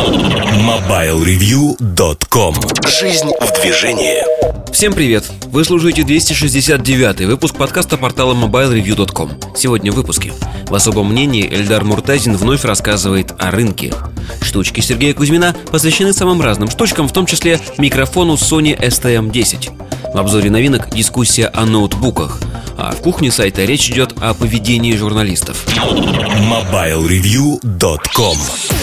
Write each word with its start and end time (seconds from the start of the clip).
MobileReview.com 0.00 2.54
Жизнь 2.88 3.28
в 3.38 3.52
движении. 3.60 4.24
Всем 4.72 4.94
привет! 4.94 5.30
Вы 5.48 5.62
слушаете 5.62 6.04
269 6.04 7.26
выпуск 7.26 7.54
подкаста 7.54 7.98
портала 7.98 8.32
MobileReview.com 8.32 9.32
Сегодня 9.54 9.92
в 9.92 9.96
выпуске. 9.96 10.32
В 10.70 10.74
особом 10.74 11.12
мнении 11.12 11.46
Эльдар 11.46 11.84
Муртазин 11.84 12.38
вновь 12.38 12.64
рассказывает 12.64 13.34
о 13.38 13.50
рынке. 13.50 13.92
Штучки 14.40 14.80
Сергея 14.80 15.12
Кузьмина 15.12 15.54
посвящены 15.70 16.14
самым 16.14 16.40
разным 16.40 16.70
штучкам, 16.70 17.06
в 17.06 17.12
том 17.12 17.26
числе 17.26 17.60
микрофону 17.76 18.36
Sony 18.36 18.74
STM-10 18.80 19.89
В 20.12 20.18
обзоре 20.18 20.50
новинок 20.50 20.90
дискуссия 20.90 21.46
о 21.46 21.66
ноутбуках– 21.66 22.40
а 22.82 22.92
в 22.92 23.02
кухне 23.02 23.30
сайта 23.30 23.66
речь 23.66 23.90
идет 23.90 24.14
о 24.22 24.32
поведении 24.32 24.96
журналистов. 24.96 25.66
MobileReview.com 25.66 28.38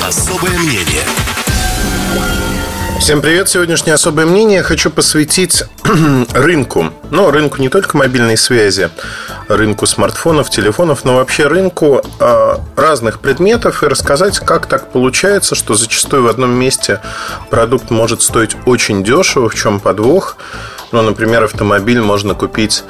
Особое 0.08 0.56
мнение 0.60 1.04
Всем 3.00 3.22
привет! 3.22 3.50
Сегодняшнее 3.50 3.96
особое 3.96 4.28
мнение 4.28 4.62
хочу 4.62 4.92
посвятить 4.92 5.64
рынку. 6.34 6.94
Ну, 7.10 7.32
рынку 7.32 7.60
не 7.60 7.70
только 7.70 7.98
мобильной 7.98 8.38
связи, 8.38 8.92
рынку 9.48 9.88
смартфонов, 9.88 10.52
телефонов, 10.52 11.04
но 11.04 11.16
вообще 11.16 11.48
рынку 11.48 12.04
э, 12.20 12.58
разных 12.76 13.20
предметов 13.20 13.82
и 13.82 13.88
рассказать, 13.88 14.38
как 14.38 14.68
так 14.68 14.92
получается, 14.92 15.56
что 15.56 15.74
зачастую 15.74 16.22
в 16.22 16.28
одном 16.28 16.52
месте 16.52 17.02
продукт 17.50 17.90
может 17.90 18.22
стоить 18.22 18.56
очень 18.68 19.04
дешево, 19.04 19.50
в 19.50 19.56
чем 19.56 19.80
подвох. 19.80 20.38
Ну, 20.92 21.02
например, 21.02 21.44
автомобиль 21.44 22.02
можно 22.02 22.34
купить 22.34 22.84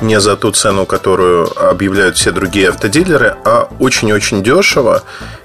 не 0.00 0.20
за 0.20 0.36
ту 0.36 0.50
цену, 0.50 0.86
которую 0.86 1.50
объявляют 1.68 2.16
все 2.16 2.32
другие 2.32 2.70
автодилеры, 2.70 3.36
а 3.44 3.68
очень-очень 3.78 4.42
дешево. 4.42 5.02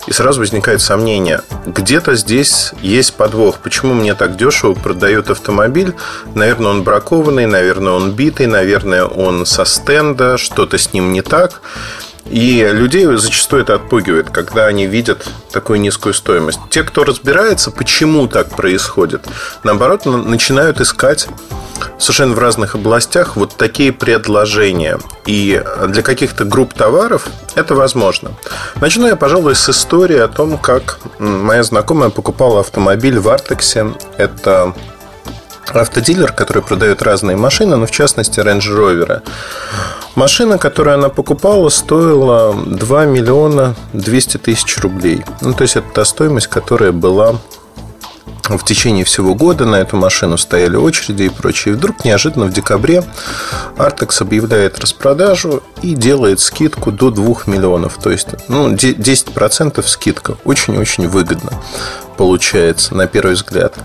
И 0.07 0.11
сразу 0.11 0.39
возникает 0.39 0.81
сомнение, 0.81 1.41
где-то 1.67 2.15
здесь 2.15 2.71
есть 2.81 3.13
подвох. 3.13 3.59
Почему 3.59 3.93
мне 3.93 4.15
так 4.15 4.37
дешево 4.37 4.73
продают 4.73 5.29
автомобиль? 5.29 5.93
Наверное, 6.33 6.71
он 6.71 6.83
бракованный, 6.83 7.45
наверное, 7.45 7.93
он 7.93 8.11
битый, 8.11 8.47
наверное, 8.47 9.05
он 9.05 9.45
со 9.45 9.65
стенда, 9.65 10.37
что-то 10.37 10.77
с 10.77 10.93
ним 10.93 11.13
не 11.13 11.21
так. 11.21 11.61
И 12.25 12.67
людей 12.71 13.05
зачастую 13.17 13.63
это 13.63 13.75
отпугивает, 13.75 14.29
когда 14.29 14.65
они 14.65 14.85
видят 14.85 15.27
такую 15.51 15.79
низкую 15.79 16.13
стоимость. 16.13 16.59
Те, 16.69 16.83
кто 16.83 17.03
разбирается, 17.03 17.71
почему 17.71 18.27
так 18.27 18.49
происходит, 18.49 19.25
наоборот, 19.63 20.05
начинают 20.05 20.79
искать 20.79 21.27
совершенно 21.97 22.33
в 22.33 22.39
разных 22.39 22.75
областях 22.75 23.35
вот 23.35 23.55
такие 23.55 23.91
предложения. 23.91 24.99
И 25.25 25.63
для 25.87 26.01
каких-то 26.01 26.45
групп 26.45 26.73
товаров 26.73 27.27
это 27.55 27.73
возможно. 27.73 28.31
Начну 28.75 29.07
я, 29.07 29.15
пожалуй, 29.15 29.55
с 29.55 29.69
истории 29.69 30.17
о 30.17 30.27
том, 30.27 30.57
как 30.57 30.99
моя 31.19 31.63
знакомая 31.63 32.09
покупала 32.09 32.59
автомобиль 32.59 33.19
в 33.19 33.29
Артексе. 33.29 33.93
Это 34.17 34.73
автодилер, 35.73 36.31
который 36.31 36.63
продает 36.63 37.01
разные 37.01 37.37
машины, 37.37 37.75
но 37.75 37.85
в 37.85 37.91
частности 37.91 38.39
Range 38.39 38.59
Rover. 38.59 39.21
Машина, 40.15 40.57
которую 40.57 40.95
она 40.95 41.09
покупала, 41.09 41.69
стоила 41.69 42.53
2 42.53 43.05
миллиона 43.05 43.75
200 43.93 44.37
тысяч 44.37 44.77
рублей. 44.79 45.23
Ну, 45.41 45.53
то 45.53 45.63
есть, 45.63 45.75
это 45.75 45.87
та 45.93 46.05
стоимость, 46.05 46.47
которая 46.47 46.91
была 46.91 47.35
в 48.57 48.65
течение 48.65 49.05
всего 49.05 49.35
года 49.35 49.65
на 49.65 49.75
эту 49.75 49.95
машину 49.95 50.37
стояли 50.37 50.75
очереди 50.75 51.23
и 51.23 51.29
прочее. 51.29 51.73
И 51.73 51.77
вдруг 51.77 52.03
неожиданно 52.03 52.45
в 52.45 52.53
декабре 52.53 53.03
Артекс 53.77 54.21
объявляет 54.21 54.79
распродажу 54.79 55.61
и 55.83 55.93
делает 55.93 56.39
скидку 56.39 56.91
до 56.91 57.11
2 57.11 57.43
миллионов. 57.45 57.97
То 58.01 58.09
есть 58.09 58.29
ну, 58.47 58.71
10% 58.71 59.83
скидка. 59.85 60.37
Очень-очень 60.45 61.07
выгодно 61.07 61.51
получается, 62.19 62.95
на 62.95 63.07
первый 63.07 63.35
взгляд. 63.35 63.75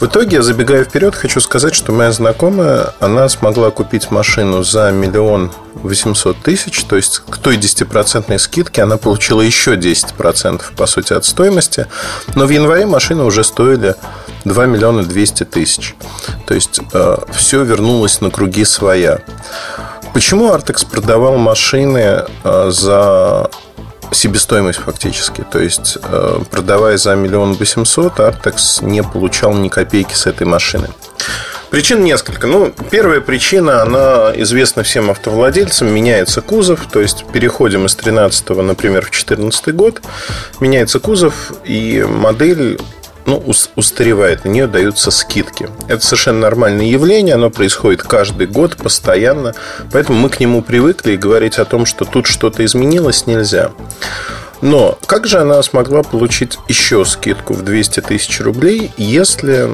В 0.00 0.06
итоге, 0.06 0.42
забегая 0.42 0.82
вперед, 0.82 1.14
хочу 1.14 1.38
сказать, 1.40 1.72
что 1.72 1.92
моя 1.92 2.10
знакомая, 2.10 2.94
она 2.98 3.28
смогла 3.28 3.70
купить 3.70 4.10
машину 4.10 4.64
за 4.64 4.90
миллион 4.90 5.52
восемьсот 5.74 6.36
тысяч, 6.42 6.82
то 6.82 6.96
есть 6.96 7.20
к 7.20 7.38
той 7.38 7.58
10% 7.58 8.36
скидке 8.38 8.82
она 8.82 8.96
получила 8.96 9.40
еще 9.40 9.76
10% 9.76 10.62
по 10.76 10.86
сути 10.86 11.12
от 11.12 11.24
стоимости, 11.24 11.86
но 12.34 12.46
в 12.46 12.50
январе 12.50 12.86
машины 12.86 13.22
уже 13.22 13.44
стоили 13.44 13.94
2 14.44 14.66
миллиона 14.66 15.04
200 15.04 15.44
тысяч. 15.44 15.94
То 16.48 16.54
есть 16.54 16.80
э, 16.92 17.18
все 17.32 17.62
вернулось 17.62 18.20
на 18.20 18.30
круги 18.30 18.64
своя. 18.64 19.20
Почему 20.12 20.52
Артекс 20.52 20.82
продавал 20.82 21.36
машины 21.36 22.24
э, 22.42 22.70
за 22.72 23.48
себестоимость 24.12 24.80
фактически. 24.80 25.44
То 25.50 25.60
есть, 25.60 25.98
э, 26.02 26.40
продавая 26.50 26.96
за 26.96 27.14
миллион 27.14 27.54
восемьсот, 27.54 28.20
Артекс 28.20 28.82
не 28.82 29.02
получал 29.02 29.54
ни 29.54 29.68
копейки 29.68 30.14
с 30.14 30.26
этой 30.26 30.46
машины. 30.46 30.88
Причин 31.70 32.02
несколько. 32.02 32.48
Ну, 32.48 32.72
первая 32.90 33.20
причина, 33.20 33.82
она 33.82 34.32
известна 34.34 34.82
всем 34.82 35.08
автовладельцам. 35.08 35.94
Меняется 35.94 36.40
кузов, 36.40 36.86
то 36.90 37.00
есть 37.00 37.24
переходим 37.32 37.86
из 37.86 37.94
13 37.94 38.48
например, 38.48 39.06
в 39.06 39.10
14 39.10 39.72
год. 39.74 40.02
Меняется 40.58 40.98
кузов, 40.98 41.52
и 41.64 42.04
модель 42.08 42.80
ну, 43.26 43.42
устаревает, 43.76 44.44
на 44.44 44.48
нее 44.48 44.66
даются 44.66 45.10
скидки. 45.10 45.68
Это 45.88 46.04
совершенно 46.04 46.40
нормальное 46.40 46.86
явление, 46.86 47.34
оно 47.34 47.50
происходит 47.50 48.02
каждый 48.02 48.46
год, 48.46 48.76
постоянно, 48.76 49.54
поэтому 49.92 50.18
мы 50.18 50.28
к 50.28 50.40
нему 50.40 50.62
привыкли 50.62 51.12
и 51.12 51.16
говорить 51.16 51.58
о 51.58 51.64
том, 51.64 51.86
что 51.86 52.04
тут 52.04 52.26
что-то 52.26 52.64
изменилось, 52.64 53.26
нельзя. 53.26 53.70
Но 54.62 54.98
как 55.06 55.26
же 55.26 55.38
она 55.38 55.62
смогла 55.62 56.02
получить 56.02 56.58
еще 56.68 57.04
скидку 57.04 57.54
в 57.54 57.62
200 57.62 58.00
тысяч 58.00 58.40
рублей, 58.40 58.92
если 58.96 59.70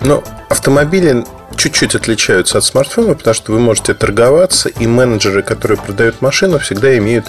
ну, 0.00 0.22
автомобили 0.48 1.24
чуть-чуть 1.56 1.94
отличаются 1.94 2.58
от 2.58 2.64
смартфона, 2.64 3.14
потому 3.14 3.34
что 3.34 3.52
вы 3.52 3.60
можете 3.60 3.94
торговаться, 3.94 4.68
и 4.68 4.86
менеджеры, 4.86 5.42
которые 5.42 5.78
продают 5.78 6.20
машину, 6.20 6.58
всегда 6.58 6.96
имеют 6.98 7.26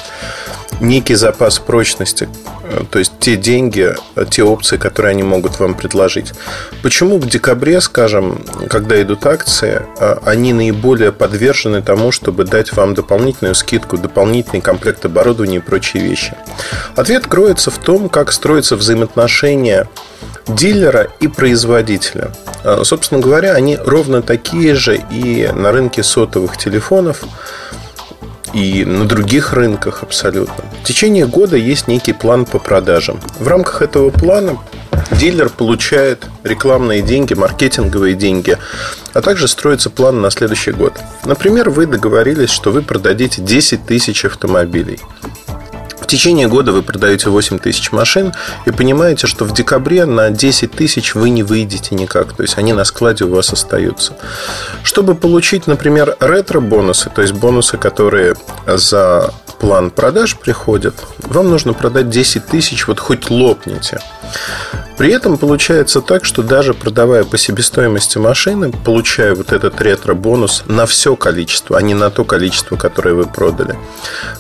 некий 0.82 1.16
запас 1.16 1.60
прочности, 1.60 2.28
э, 2.64 2.84
то 2.90 3.00
есть 3.00 3.14
те 3.20 3.36
деньги, 3.36 3.96
э, 4.16 4.26
те 4.30 4.44
опции, 4.44 4.78
которые 4.78 5.12
они 5.12 5.24
могут 5.24 5.60
вам 5.60 5.76
предложить. 5.76 6.34
Почему 6.82 7.18
в 7.18 7.28
декабре, 7.28 7.82
скажем, 7.82 8.44
когда 8.70 9.02
идут 9.02 9.26
акции, 9.26 9.82
э, 10.00 10.18
они 10.26 10.54
наиболее 10.54 11.12
подвержены 11.12 11.82
тому, 11.82 12.12
чтобы 12.12 12.44
дать 12.44 12.74
вам 12.74 12.94
дополнительную 12.94 13.56
скидку, 13.56 13.98
дополнительный 13.98 14.62
комплект 14.62 15.06
оборудования 15.06 15.58
и 15.58 15.62
прочие 15.62 16.04
вещи? 16.04 16.34
Ответ 16.96 17.28
кроется 17.28 17.72
в 17.72 17.78
том, 17.78 18.10
как 18.10 18.32
строятся 18.32 18.76
взаимоотношения 18.76 19.88
дилера 20.48 21.10
и 21.20 21.28
производителя. 21.28 22.32
Собственно 22.84 23.20
говоря, 23.20 23.54
они 23.54 23.78
ровно 23.78 24.22
такие 24.22 24.76
же 24.76 25.02
и 25.12 25.50
на 25.54 25.72
рынке 25.72 26.04
сотовых 26.04 26.58
телефонов 26.58 27.24
и 28.54 28.86
на 28.86 29.06
других 29.06 29.54
рынках 29.54 30.04
абсолютно. 30.04 30.64
В 30.82 30.86
течение 30.86 31.26
года 31.26 31.58
есть 31.58 31.88
некий 31.88 32.14
план 32.14 32.46
по 32.46 32.60
продажам. 32.60 33.20
В 33.40 33.48
рамках 33.48 33.82
этого 33.82 34.12
плана 34.12 34.60
дилер 35.12 35.50
получает 35.50 36.28
рекламные 36.44 37.02
деньги, 37.02 37.34
маркетинговые 37.34 38.14
деньги, 38.14 38.58
а 39.14 39.22
также 39.22 39.48
строится 39.48 39.90
план 39.90 40.22
на 40.22 40.30
следующий 40.30 40.72
год. 40.72 40.94
Например, 41.26 41.70
вы 41.70 41.88
договорились, 41.88 42.52
что 42.52 42.72
вы 42.72 42.84
продадите 42.84 43.42
10 43.42 43.86
тысяч 43.86 44.24
автомобилей. 44.24 45.00
В 46.04 46.08
течение 46.08 46.50
года 46.50 46.74
вы 46.74 46.84
продаете 46.84 47.30
8 47.30 47.60
тысяч 47.60 47.94
машин 47.94 48.34
и 48.66 48.72
понимаете, 48.72 49.26
что 49.26 49.46
в 49.46 49.54
декабре 49.54 50.04
на 50.06 50.32
10 50.32 50.70
тысяч 50.74 51.16
вы 51.16 51.30
не 51.30 51.44
выйдете 51.44 51.96
никак. 51.96 52.34
То 52.34 52.44
есть 52.44 52.58
они 52.58 52.74
на 52.74 52.84
складе 52.84 53.24
у 53.24 53.30
вас 53.34 53.54
остаются. 53.54 54.14
Чтобы 54.84 55.16
получить, 55.16 55.66
например, 55.66 56.18
ретро-бонусы, 56.20 57.10
то 57.10 57.22
есть 57.22 57.34
бонусы, 57.34 57.78
которые 57.78 58.36
за 58.68 59.34
план 59.64 59.92
продаж 59.92 60.36
приходят, 60.36 60.94
вам 61.20 61.50
нужно 61.50 61.72
продать 61.72 62.10
10 62.10 62.48
тысяч, 62.48 62.86
вот 62.86 63.00
хоть 63.00 63.30
лопните. 63.30 64.02
При 64.98 65.10
этом 65.10 65.38
получается 65.38 66.02
так, 66.02 66.26
что 66.26 66.44
даже 66.44 66.74
продавая 66.74 67.24
по 67.24 67.38
себестоимости 67.38 68.18
машины, 68.18 68.74
получая 68.74 69.34
вот 69.34 69.54
этот 69.54 69.80
ретро-бонус 69.80 70.64
на 70.66 70.86
все 70.86 71.16
количество, 71.16 71.78
а 71.78 71.82
не 71.82 71.94
на 71.94 72.10
то 72.10 72.26
количество, 72.26 72.76
которое 72.76 73.16
вы 73.16 73.26
продали, 73.26 73.78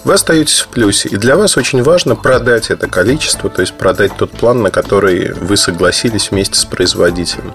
вы 0.04 0.14
остаетесь 0.14 0.60
в 0.60 0.68
плюсе. 0.68 1.08
И 1.08 1.16
для 1.16 1.38
вас 1.38 1.56
очень 1.56 1.82
важно 1.84 2.18
продать 2.18 2.70
это 2.70 2.90
количество, 2.90 3.50
то 3.50 3.62
есть 3.62 3.76
продать 3.76 4.12
тот 4.18 4.32
план, 4.32 4.62
на 4.62 4.72
который 4.72 5.32
вы 5.32 5.56
согласились 5.56 6.32
вместе 6.32 6.60
с 6.60 6.66
производителем. 6.66 7.54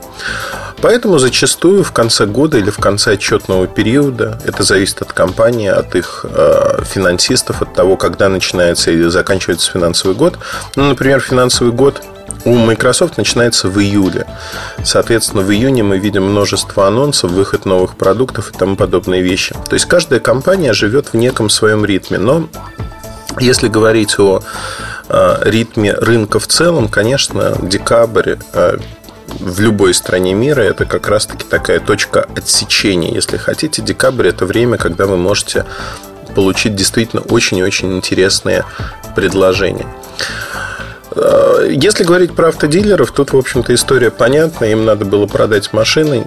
Поэтому 0.80 1.18
зачастую 1.18 1.82
в 1.82 1.92
конце 1.92 2.26
года 2.26 2.58
или 2.58 2.70
в 2.70 2.78
конце 2.78 3.14
отчетного 3.14 3.66
периода, 3.66 4.38
это 4.44 4.62
зависит 4.62 5.02
от 5.02 5.12
компании, 5.12 5.68
от 5.68 5.94
их 5.94 6.24
э, 6.24 6.82
финансистов, 6.84 7.62
от 7.62 7.74
того, 7.74 7.96
когда 7.96 8.28
начинается 8.28 8.90
и 8.90 9.02
заканчивается 9.04 9.70
финансовый 9.72 10.14
год. 10.14 10.38
Ну, 10.76 10.84
например, 10.88 11.20
финансовый 11.20 11.72
год 11.72 12.02
у 12.44 12.54
Microsoft 12.54 13.16
начинается 13.16 13.68
в 13.68 13.78
июле. 13.80 14.26
Соответственно, 14.84 15.42
в 15.42 15.50
июне 15.50 15.82
мы 15.82 15.98
видим 15.98 16.24
множество 16.24 16.86
анонсов, 16.86 17.32
выход 17.32 17.64
новых 17.64 17.96
продуктов 17.96 18.50
и 18.50 18.56
тому 18.56 18.76
подобные 18.76 19.22
вещи. 19.22 19.54
То 19.68 19.74
есть 19.74 19.86
каждая 19.86 20.20
компания 20.20 20.72
живет 20.72 21.08
в 21.12 21.14
неком 21.14 21.50
своем 21.50 21.84
ритме. 21.84 22.18
Но 22.18 22.48
если 23.40 23.68
говорить 23.68 24.18
о 24.18 24.42
ритме 25.42 25.94
рынка 25.94 26.38
в 26.38 26.46
целом, 26.46 26.88
конечно, 26.88 27.56
декабрь 27.62 28.36
в 29.28 29.60
любой 29.60 29.94
стране 29.94 30.34
мира 30.34 30.62
это 30.62 30.84
как 30.84 31.08
раз-таки 31.08 31.44
такая 31.48 31.80
точка 31.80 32.26
отсечения. 32.36 33.12
Если 33.12 33.36
хотите, 33.36 33.82
декабрь 33.82 34.28
это 34.28 34.46
время, 34.46 34.78
когда 34.78 35.06
вы 35.06 35.16
можете 35.16 35.64
получить 36.34 36.74
действительно 36.74 37.22
очень 37.22 37.58
и 37.58 37.62
очень 37.62 37.96
интересные 37.96 38.64
предложения. 39.14 39.86
Э, 41.14 41.68
если 41.70 42.04
говорить 42.04 42.34
про 42.34 42.48
автодилеров, 42.48 43.12
тут, 43.12 43.32
в 43.32 43.36
общем-то, 43.36 43.74
история 43.74 44.10
понятна. 44.10 44.66
Им 44.66 44.84
надо 44.84 45.04
было 45.04 45.26
продать 45.26 45.72
машины, 45.72 46.24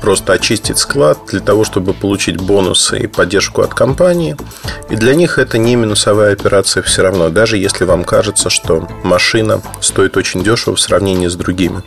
просто 0.00 0.32
очистить 0.34 0.78
склад 0.78 1.18
для 1.28 1.40
того, 1.40 1.64
чтобы 1.64 1.94
получить 1.94 2.36
бонусы 2.38 2.98
и 2.98 3.06
поддержку 3.06 3.62
от 3.62 3.74
компании. 3.74 4.36
И 4.90 4.96
для 4.96 5.14
них 5.14 5.38
это 5.38 5.58
не 5.58 5.76
минусовая 5.76 6.32
операция 6.32 6.82
все 6.82 7.02
равно, 7.02 7.30
даже 7.30 7.56
если 7.56 7.84
вам 7.84 8.04
кажется, 8.04 8.50
что 8.50 8.88
машина 9.02 9.62
стоит 9.80 10.16
очень 10.16 10.42
дешево 10.42 10.76
в 10.76 10.80
сравнении 10.80 11.28
с 11.28 11.34
другими. 11.34 11.82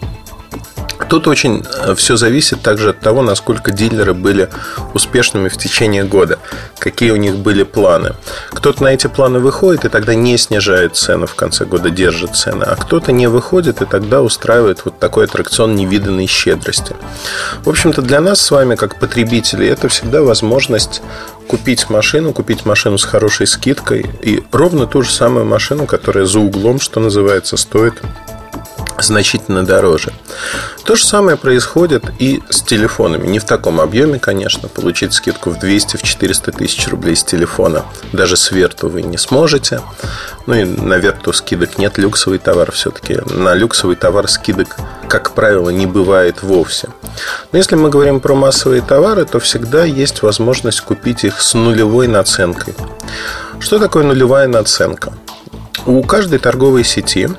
Тут 1.09 1.27
очень 1.27 1.63
э, 1.85 1.95
все 1.95 2.15
зависит 2.15 2.61
также 2.61 2.89
от 2.89 2.99
того, 2.99 3.21
насколько 3.21 3.71
дилеры 3.71 4.13
были 4.13 4.49
успешными 4.93 5.49
в 5.49 5.57
течение 5.57 6.03
года, 6.03 6.39
какие 6.79 7.11
у 7.11 7.15
них 7.15 7.37
были 7.37 7.63
планы. 7.63 8.15
Кто-то 8.49 8.83
на 8.83 8.89
эти 8.89 9.07
планы 9.07 9.39
выходит 9.39 9.85
и 9.85 9.89
тогда 9.89 10.15
не 10.15 10.37
снижает 10.37 10.95
цены 10.95 11.27
в 11.27 11.35
конце 11.35 11.65
года, 11.65 11.89
держит 11.89 12.35
цены, 12.35 12.63
а 12.63 12.75
кто-то 12.75 13.11
не 13.11 13.27
выходит 13.27 13.81
и 13.81 13.85
тогда 13.85 14.21
устраивает 14.21 14.85
вот 14.85 14.99
такой 14.99 15.25
аттракцион 15.25 15.75
невиданной 15.75 16.27
щедрости. 16.27 16.95
В 17.63 17.69
общем-то, 17.69 18.01
для 18.01 18.21
нас 18.21 18.41
с 18.41 18.51
вами, 18.51 18.75
как 18.75 18.99
потребителей, 18.99 19.67
это 19.67 19.87
всегда 19.89 20.21
возможность 20.21 21.01
купить 21.47 21.89
машину, 21.89 22.31
купить 22.33 22.65
машину 22.65 22.97
с 22.97 23.03
хорошей 23.03 23.47
скидкой 23.47 24.09
и 24.21 24.43
ровно 24.51 24.87
ту 24.87 25.01
же 25.01 25.11
самую 25.11 25.45
машину, 25.45 25.85
которая 25.85 26.25
за 26.25 26.39
углом, 26.39 26.79
что 26.79 26.99
называется, 26.99 27.57
стоит 27.57 28.01
значительно 28.99 29.65
дороже. 29.65 30.13
То 30.83 30.95
же 30.95 31.05
самое 31.05 31.37
происходит 31.37 32.03
и 32.19 32.41
с 32.49 32.61
телефонами. 32.61 33.27
Не 33.27 33.39
в 33.39 33.45
таком 33.45 33.79
объеме, 33.79 34.19
конечно. 34.19 34.67
Получить 34.67 35.13
скидку 35.13 35.51
в 35.51 35.59
200, 35.59 35.97
в 35.97 36.03
400 36.03 36.51
тысяч 36.51 36.87
рублей 36.87 37.15
с 37.15 37.23
телефона 37.23 37.85
даже 38.11 38.35
с 38.35 38.51
Верту 38.51 38.89
вы 38.89 39.01
не 39.01 39.17
сможете. 39.17 39.81
Ну 40.47 40.55
и 40.55 40.63
на 40.63 40.95
Верту 40.95 41.33
скидок 41.33 41.77
нет. 41.77 41.97
Люксовый 41.97 42.39
товар 42.39 42.71
все-таки. 42.71 43.19
На 43.25 43.53
люксовый 43.53 43.95
товар 43.95 44.27
скидок, 44.27 44.75
как 45.07 45.31
правило, 45.31 45.69
не 45.69 45.85
бывает 45.85 46.41
вовсе. 46.41 46.89
Но 47.51 47.57
если 47.57 47.75
мы 47.75 47.89
говорим 47.89 48.19
про 48.19 48.33
массовые 48.33 48.81
товары, 48.81 49.25
то 49.25 49.39
всегда 49.39 49.83
есть 49.85 50.23
возможность 50.23 50.81
купить 50.81 51.23
их 51.23 51.41
с 51.41 51.53
нулевой 51.53 52.07
наценкой. 52.07 52.73
Что 53.59 53.77
такое 53.77 54.03
нулевая 54.03 54.47
наценка? 54.47 55.13
У 55.85 56.03
каждой 56.03 56.39
торговой 56.39 56.83
сети 56.83 57.29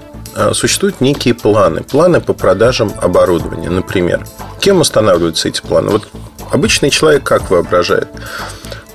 существуют 0.52 1.00
некие 1.00 1.34
планы. 1.34 1.82
Планы 1.82 2.20
по 2.20 2.32
продажам 2.32 2.92
оборудования, 3.00 3.70
например. 3.70 4.26
Кем 4.60 4.80
устанавливаются 4.80 5.48
эти 5.48 5.60
планы? 5.60 5.90
Вот 5.90 6.08
обычный 6.50 6.90
человек 6.90 7.24
как 7.24 7.50
воображает? 7.50 8.08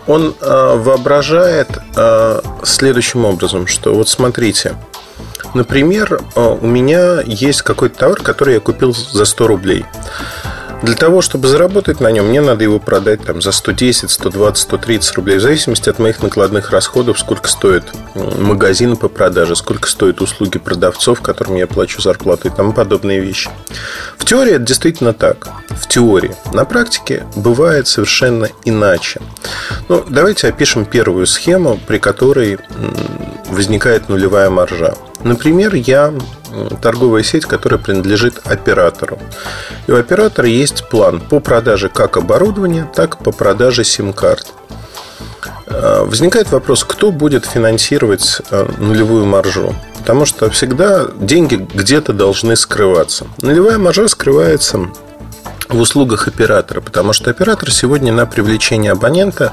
Он 0.07 0.33
э, 0.39 0.75
воображает 0.77 1.67
э, 1.95 2.41
следующим 2.63 3.25
образом, 3.25 3.67
что 3.67 3.93
вот 3.93 4.07
смотрите, 4.07 4.75
например, 5.53 6.21
у 6.35 6.65
меня 6.65 7.21
есть 7.25 7.61
какой-то 7.61 7.97
товар, 7.97 8.21
который 8.21 8.55
я 8.55 8.59
купил 8.59 8.93
за 8.93 9.25
100 9.25 9.47
рублей. 9.47 9.85
Для 10.83 10.95
того, 10.95 11.21
чтобы 11.21 11.47
заработать 11.47 11.99
на 11.99 12.11
нем, 12.11 12.27
мне 12.27 12.39
надо 12.39 12.63
его 12.63 12.79
продать 12.79 13.23
там, 13.25 13.41
за 13.41 13.51
110, 13.51 14.11
120, 14.11 14.61
130 14.61 15.15
рублей, 15.15 15.37
в 15.37 15.41
зависимости 15.41 15.89
от 15.89 15.97
моих 15.99 16.21
накладных 16.21 16.71
расходов, 16.71 17.19
сколько 17.19 17.47
стоит 17.47 17.83
магазин 18.15 18.95
по 18.95 19.07
продаже, 19.09 19.55
сколько 19.55 19.89
стоят 19.89 20.21
услуги 20.21 20.59
продавцов, 20.59 21.21
которым 21.21 21.55
я 21.55 21.65
плачу 21.65 22.01
зарплату 22.01 22.47
и 22.47 22.51
тому 22.51 22.73
подобные 22.73 23.19
вещи. 23.19 23.49
В 24.17 24.25
теории 24.25 24.53
это 24.53 24.65
действительно 24.65 25.13
так. 25.13 25.49
В 25.69 25.87
теории. 25.87 26.35
На 26.53 26.63
практике 26.63 27.25
бывает 27.35 27.87
совершенно 27.87 28.49
иначе. 28.63 29.19
Ну, 29.89 30.05
давайте 30.07 30.47
опишем 30.47 30.85
первую 30.85 31.25
схему, 31.25 31.79
при 31.87 31.97
которой 31.97 32.59
возникает 33.49 34.09
нулевая 34.09 34.49
маржа. 34.49 34.95
Например, 35.23 35.73
я 35.73 36.13
торговая 36.81 37.23
сеть, 37.23 37.45
которая 37.45 37.79
принадлежит 37.79 38.41
оператору. 38.45 39.19
И 39.87 39.91
у 39.91 39.97
оператора 39.97 40.47
есть 40.47 40.87
план 40.89 41.19
по 41.19 41.39
продаже 41.39 41.89
как 41.89 42.17
оборудования, 42.17 42.89
так 42.93 43.15
и 43.15 43.23
по 43.23 43.31
продаже 43.31 43.83
сим-карт. 43.83 44.53
Э, 45.67 46.03
возникает 46.03 46.51
вопрос, 46.51 46.83
кто 46.83 47.11
будет 47.11 47.45
финансировать 47.45 48.41
э, 48.51 48.67
нулевую 48.77 49.25
маржу? 49.25 49.75
Потому 49.99 50.25
что 50.25 50.49
всегда 50.49 51.07
деньги 51.19 51.55
где-то 51.55 52.13
должны 52.13 52.55
скрываться. 52.55 53.27
Нулевая 53.41 53.77
маржа 53.77 54.07
скрывается 54.07 54.87
в 55.67 55.79
услугах 55.79 56.27
оператора, 56.27 56.81
потому 56.81 57.13
что 57.13 57.29
оператор 57.29 57.71
сегодня 57.71 58.13
на 58.13 58.25
привлечение 58.25 58.93
абонента 58.93 59.51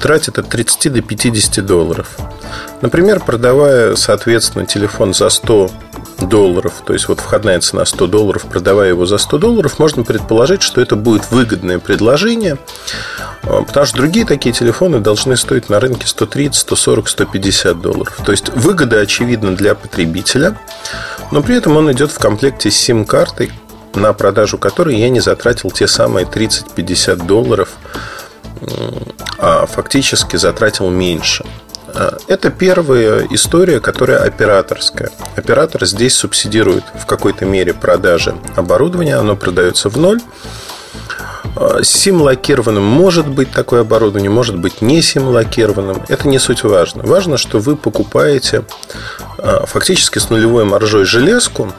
тратит 0.00 0.38
от 0.38 0.48
30 0.48 0.92
до 0.92 1.02
50 1.02 1.64
долларов. 1.64 2.16
Например, 2.82 3.20
продавая, 3.20 3.96
соответственно, 3.96 4.66
телефон 4.66 5.14
за 5.14 5.30
100 5.30 5.70
долларов, 6.28 6.82
то 6.84 6.92
есть 6.92 7.08
вот 7.08 7.20
входная 7.20 7.60
цена 7.60 7.84
100 7.84 8.06
долларов, 8.06 8.46
продавая 8.46 8.88
его 8.88 9.06
за 9.06 9.18
100 9.18 9.38
долларов, 9.38 9.78
можно 9.78 10.02
предположить, 10.02 10.62
что 10.62 10.80
это 10.80 10.96
будет 10.96 11.30
выгодное 11.30 11.78
предложение, 11.78 12.58
а, 13.42 13.62
потому 13.62 13.86
что 13.86 13.96
другие 13.96 14.26
такие 14.26 14.52
телефоны 14.52 15.00
должны 15.00 15.36
стоить 15.36 15.68
на 15.68 15.80
рынке 15.80 16.06
130, 16.06 16.54
140, 16.60 17.08
150 17.08 17.80
долларов. 17.80 18.20
То 18.24 18.32
есть 18.32 18.50
выгода 18.50 19.00
очевидна 19.00 19.54
для 19.56 19.74
потребителя, 19.74 20.56
но 21.30 21.42
при 21.42 21.56
этом 21.56 21.76
он 21.76 21.90
идет 21.92 22.10
в 22.10 22.18
комплекте 22.18 22.70
с 22.70 22.76
сим-картой, 22.76 23.52
на 23.94 24.12
продажу 24.12 24.58
которой 24.58 24.96
я 24.96 25.08
не 25.08 25.20
затратил 25.20 25.70
те 25.70 25.88
самые 25.88 26.26
30-50 26.26 27.26
долларов, 27.26 27.70
а 29.38 29.66
фактически 29.66 30.36
затратил 30.36 30.90
меньше. 30.90 31.44
А, 31.94 32.16
это 32.28 32.50
первая 32.50 33.26
история, 33.30 33.80
которая 33.80 34.18
операторская. 34.18 35.10
Оператор 35.36 35.84
здесь 35.86 36.14
субсидирует 36.14 36.84
в 36.94 37.06
какой-то 37.06 37.44
мере 37.44 37.74
продажи 37.74 38.34
оборудования, 38.56 39.16
оно 39.16 39.36
продается 39.36 39.88
в 39.88 39.96
ноль. 39.96 40.20
А, 41.56 41.82
сим-локированным 41.82 42.84
может 42.84 43.26
быть 43.26 43.50
такое 43.50 43.82
оборудование, 43.82 44.30
может 44.30 44.58
быть 44.58 44.82
не 44.82 45.02
сим-локированным. 45.02 46.02
Это 46.08 46.28
не 46.28 46.38
суть 46.38 46.62
важно. 46.62 47.02
Важно, 47.02 47.36
что 47.36 47.58
вы 47.58 47.76
покупаете 47.76 48.64
а, 49.38 49.66
фактически 49.66 50.18
с 50.18 50.30
нулевой 50.30 50.64
маржой 50.64 51.04
железку, 51.04 51.72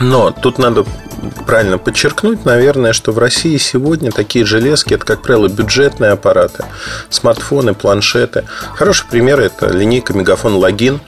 но 0.00 0.30
тут 0.30 0.58
надо 0.58 0.84
правильно 1.46 1.78
подчеркнуть, 1.78 2.44
наверное, 2.44 2.92
что 2.92 3.12
в 3.12 3.18
России 3.18 3.56
сегодня 3.56 4.10
такие 4.10 4.44
железки 4.44 4.94
это, 4.94 5.04
как 5.04 5.22
правило, 5.22 5.48
бюджетные 5.48 6.12
аппараты, 6.12 6.64
смартфоны, 7.08 7.74
планшеты. 7.74 8.44
Хороший 8.74 9.06
пример 9.08 9.40
это 9.40 9.68
линейка 9.68 10.12
Мегафон 10.12 10.54
Логин 10.54 11.00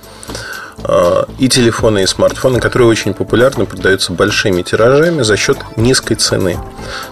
и 1.38 1.48
телефоны, 1.48 2.02
и 2.02 2.06
смартфоны, 2.06 2.60
которые 2.60 2.88
очень 2.88 3.14
популярны, 3.14 3.64
продаются 3.64 4.12
большими 4.12 4.62
тиражами 4.62 5.22
за 5.22 5.36
счет 5.36 5.58
низкой 5.76 6.16
цены. 6.16 6.58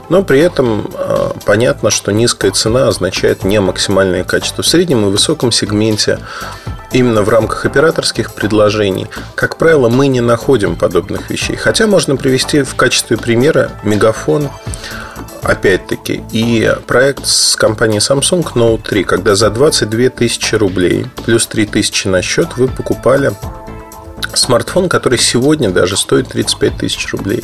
Но 0.08 0.22
при 0.22 0.40
этом 0.40 0.90
а, 0.94 1.34
понятно, 1.46 1.90
что 1.90 2.12
низкая 2.12 2.50
цена 2.50 2.88
означает 2.88 3.44
не 3.44 3.60
максимальное 3.60 4.24
качество. 4.24 4.62
В 4.62 4.66
среднем 4.66 5.06
и 5.06 5.10
высоком 5.10 5.52
сегменте 5.52 6.18
именно 6.92 7.22
в 7.22 7.28
рамках 7.30 7.64
операторских 7.64 8.34
предложений, 8.34 9.08
как 9.34 9.56
правило, 9.56 9.88
мы 9.88 10.06
не 10.08 10.20
находим 10.20 10.76
подобных 10.76 11.30
вещей. 11.30 11.56
Хотя 11.56 11.86
можно 11.86 12.16
привести 12.16 12.62
в 12.62 12.74
качестве 12.74 13.16
примера 13.16 13.70
Мегафон, 13.84 14.50
опять-таки, 15.42 16.22
и 16.32 16.72
проект 16.86 17.26
с 17.26 17.56
компанией 17.56 17.98
Samsung 17.98 18.44
Note 18.54 18.82
3, 18.88 19.04
когда 19.04 19.34
за 19.34 19.50
22 19.50 20.10
тысячи 20.10 20.54
рублей 20.54 21.06
плюс 21.24 21.46
3 21.46 21.66
тысячи 21.66 22.06
на 22.08 22.22
счет 22.22 22.56
вы 22.56 22.68
покупали 22.68 23.32
смартфон, 24.34 24.88
который 24.88 25.18
сегодня 25.18 25.70
даже 25.70 25.96
стоит 25.96 26.28
35 26.28 26.76
тысяч 26.78 27.12
рублей. 27.12 27.42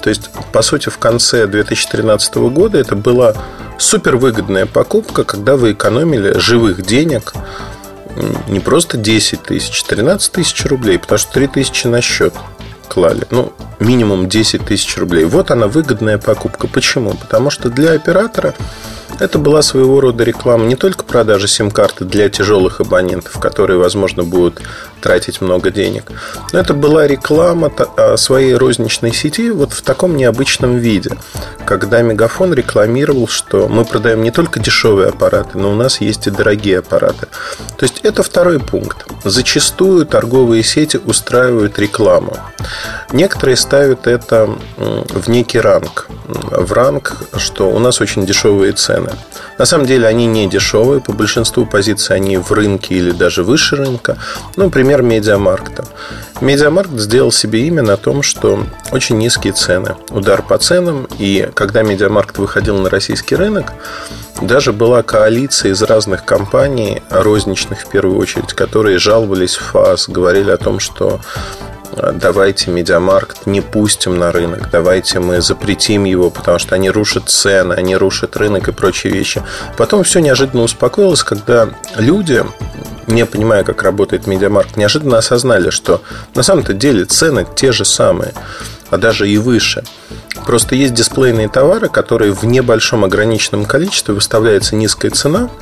То 0.00 0.10
есть, 0.10 0.30
по 0.52 0.62
сути, 0.62 0.88
в 0.88 0.98
конце 0.98 1.46
2013 1.46 2.36
года 2.36 2.78
это 2.78 2.94
была 2.94 3.34
супервыгодная 3.78 4.66
покупка, 4.66 5.24
когда 5.24 5.56
вы 5.56 5.72
экономили 5.72 6.38
живых 6.38 6.82
денег 6.82 7.34
не 8.48 8.60
просто 8.60 8.96
10 8.96 9.42
тысяч, 9.42 9.82
13 9.82 10.32
тысяч 10.32 10.64
рублей, 10.66 10.98
потому 10.98 11.18
что 11.18 11.32
3 11.32 11.48
тысячи 11.48 11.86
на 11.88 12.00
счет 12.00 12.32
клали. 12.88 13.26
Ну, 13.30 13.52
минимум 13.80 14.28
10 14.28 14.64
тысяч 14.64 14.96
рублей. 14.96 15.24
Вот 15.24 15.50
она 15.50 15.66
выгодная 15.66 16.18
покупка. 16.18 16.66
Почему? 16.66 17.14
Потому 17.14 17.50
что 17.50 17.68
для 17.68 17.92
оператора 17.92 18.54
Это 19.20 19.38
была 19.38 19.62
своего 19.62 20.00
рода 20.00 20.24
реклама 20.24 20.64
не 20.64 20.74
только 20.74 21.04
продажи 21.04 21.46
сим-карты 21.46 22.04
для 22.04 22.28
тяжелых 22.28 22.80
абонентов, 22.80 23.38
которые, 23.38 23.78
возможно, 23.78 24.24
будут 24.24 24.60
тратить 25.04 25.42
много 25.42 25.70
денег, 25.70 26.04
но 26.54 26.58
это 26.58 26.72
была 26.72 27.06
реклама 27.06 27.70
а, 27.98 28.16
своей 28.16 28.54
розничной 28.54 29.12
сети 29.12 29.50
вот 29.50 29.74
в 29.74 29.82
таком 29.82 30.16
необычном 30.16 30.78
виде, 30.78 31.10
когда 31.66 32.00
Мегафон 32.00 32.54
рекламировал, 32.54 33.28
что 33.28 33.68
мы 33.68 33.84
продаем 33.84 34.22
не 34.22 34.30
только 34.30 34.60
дешевые 34.60 35.10
аппараты, 35.10 35.58
но 35.58 35.72
у 35.72 35.74
нас 35.74 36.00
есть 36.00 36.26
и 36.26 36.30
дорогие 36.30 36.78
аппараты. 36.78 37.26
То 37.76 37.84
есть 37.84 38.00
это 38.02 38.22
второй 38.22 38.58
пункт. 38.60 39.04
Зачастую 39.24 40.06
торговые 40.06 40.62
сети 40.62 40.98
устраивают 41.04 41.78
рекламу. 41.78 42.38
Некоторые 43.12 43.56
ставят 43.56 44.06
это 44.06 44.56
в 44.78 45.28
некий 45.28 45.60
ранг. 45.60 46.08
В 46.26 46.72
ранг, 46.72 47.16
что 47.36 47.70
у 47.70 47.78
нас 47.78 48.00
очень 48.00 48.24
дешевые 48.24 48.72
цены. 48.72 49.10
На 49.58 49.64
самом 49.64 49.86
деле 49.86 50.06
они 50.06 50.26
не 50.26 50.48
дешевые. 50.48 51.00
По 51.00 51.12
большинству 51.12 51.66
позиций 51.66 52.16
они 52.16 52.36
в 52.36 52.50
рынке 52.52 52.94
или 52.94 53.12
даже 53.12 53.42
выше 53.42 53.76
рынка. 53.76 54.18
Ну, 54.56 54.64
например, 54.64 55.02
Медиамаркта. 55.02 55.84
Медиамаркт 56.40 56.92
сделал 56.98 57.32
себе 57.32 57.66
имя 57.66 57.82
на 57.82 57.96
том, 57.96 58.22
что 58.22 58.64
очень 58.92 59.18
низкие 59.18 59.52
цены. 59.52 59.96
Удар 60.10 60.42
по 60.42 60.58
ценам. 60.58 61.06
И 61.18 61.48
когда 61.54 61.82
Медиамаркт 61.82 62.38
выходил 62.38 62.78
на 62.78 62.90
российский 62.90 63.36
рынок, 63.36 63.72
даже 64.42 64.72
была 64.72 65.02
коалиция 65.02 65.72
из 65.72 65.82
разных 65.82 66.24
компаний, 66.24 67.02
розничных 67.08 67.82
в 67.82 67.88
первую 67.88 68.18
очередь, 68.18 68.52
которые 68.52 68.98
жаловались 68.98 69.56
в 69.56 69.62
ФАС, 69.62 70.08
говорили 70.08 70.50
о 70.50 70.56
том, 70.56 70.80
что 70.80 71.20
давайте 72.14 72.70
Медиамаркт 72.70 73.46
не 73.46 73.60
пустим 73.60 74.18
на 74.18 74.32
рынок, 74.32 74.68
давайте 74.70 75.20
мы 75.20 75.40
запретим 75.40 76.04
его, 76.04 76.30
потому 76.30 76.58
что 76.58 76.74
они 76.74 76.90
рушат 76.90 77.28
цены, 77.28 77.74
они 77.74 77.96
рушат 77.96 78.36
рынок 78.36 78.68
и 78.68 78.72
прочие 78.72 79.12
вещи. 79.12 79.42
Потом 79.76 80.04
все 80.04 80.20
неожиданно 80.20 80.62
успокоилось, 80.62 81.22
когда 81.22 81.68
люди, 81.96 82.44
не 83.06 83.24
понимая, 83.26 83.64
как 83.64 83.82
работает 83.82 84.26
Медиамаркт, 84.26 84.76
неожиданно 84.76 85.18
осознали, 85.18 85.70
что 85.70 86.02
на 86.34 86.42
самом-то 86.42 86.72
деле 86.72 87.04
цены 87.04 87.46
те 87.54 87.72
же 87.72 87.84
самые, 87.84 88.32
а 88.90 88.98
даже 88.98 89.28
и 89.28 89.38
выше. 89.38 89.84
Просто 90.46 90.74
есть 90.74 90.94
дисплейные 90.94 91.48
товары, 91.48 91.88
которые 91.88 92.32
в 92.32 92.44
небольшом 92.44 93.04
ограниченном 93.04 93.64
количестве 93.64 94.14
выставляется 94.14 94.76
низкая 94.76 95.10
цена– 95.10 95.48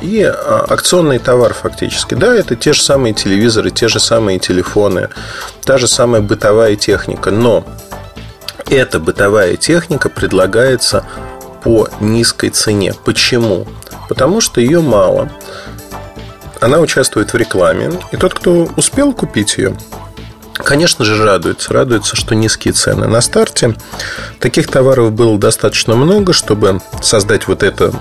и 0.00 0.22
а, 0.22 0.66
акционный 0.68 1.18
товар 1.18 1.54
фактически. 1.54 2.14
Да, 2.14 2.34
это 2.34 2.56
те 2.56 2.72
же 2.72 2.82
самые 2.82 3.14
телевизоры, 3.14 3.70
те 3.70 3.88
же 3.88 4.00
самые 4.00 4.38
телефоны, 4.38 5.08
та 5.64 5.78
же 5.78 5.86
самая 5.88 6.22
бытовая 6.22 6.76
техника, 6.76 7.30
но 7.30 7.64
эта 8.68 8.98
бытовая 9.00 9.56
техника 9.56 10.08
предлагается 10.08 11.04
по 11.62 11.88
низкой 12.00 12.50
цене. 12.50 12.94
Почему? 13.04 13.66
Потому 14.08 14.40
что 14.40 14.60
ее 14.60 14.80
мало. 14.80 15.28
Она 16.60 16.78
участвует 16.78 17.32
в 17.32 17.36
рекламе, 17.36 17.92
и 18.12 18.16
тот, 18.16 18.34
кто 18.34 18.68
успел 18.76 19.12
купить 19.12 19.56
ее, 19.56 19.76
Конечно 20.62 21.04
же, 21.04 21.24
радуется. 21.24 21.72
Радуется, 21.72 22.16
что 22.16 22.34
низкие 22.34 22.72
цены. 22.72 23.08
На 23.08 23.20
старте 23.20 23.74
таких 24.38 24.68
товаров 24.68 25.12
было 25.12 25.38
достаточно 25.38 25.94
много, 25.94 26.32
чтобы 26.32 26.80
создать 27.02 27.48
вот 27.48 27.62
это 27.62 27.92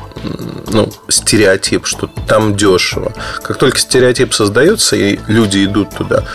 ну, 0.69 0.89
стереотип, 1.07 1.85
что 1.85 2.09
там 2.27 2.55
дешево. 2.55 3.13
Как 3.41 3.57
только 3.57 3.79
стереотип 3.79 4.33
создается, 4.33 4.95
и 4.95 5.19
люди 5.27 5.65
идут 5.65 5.89
туда, 5.95 6.25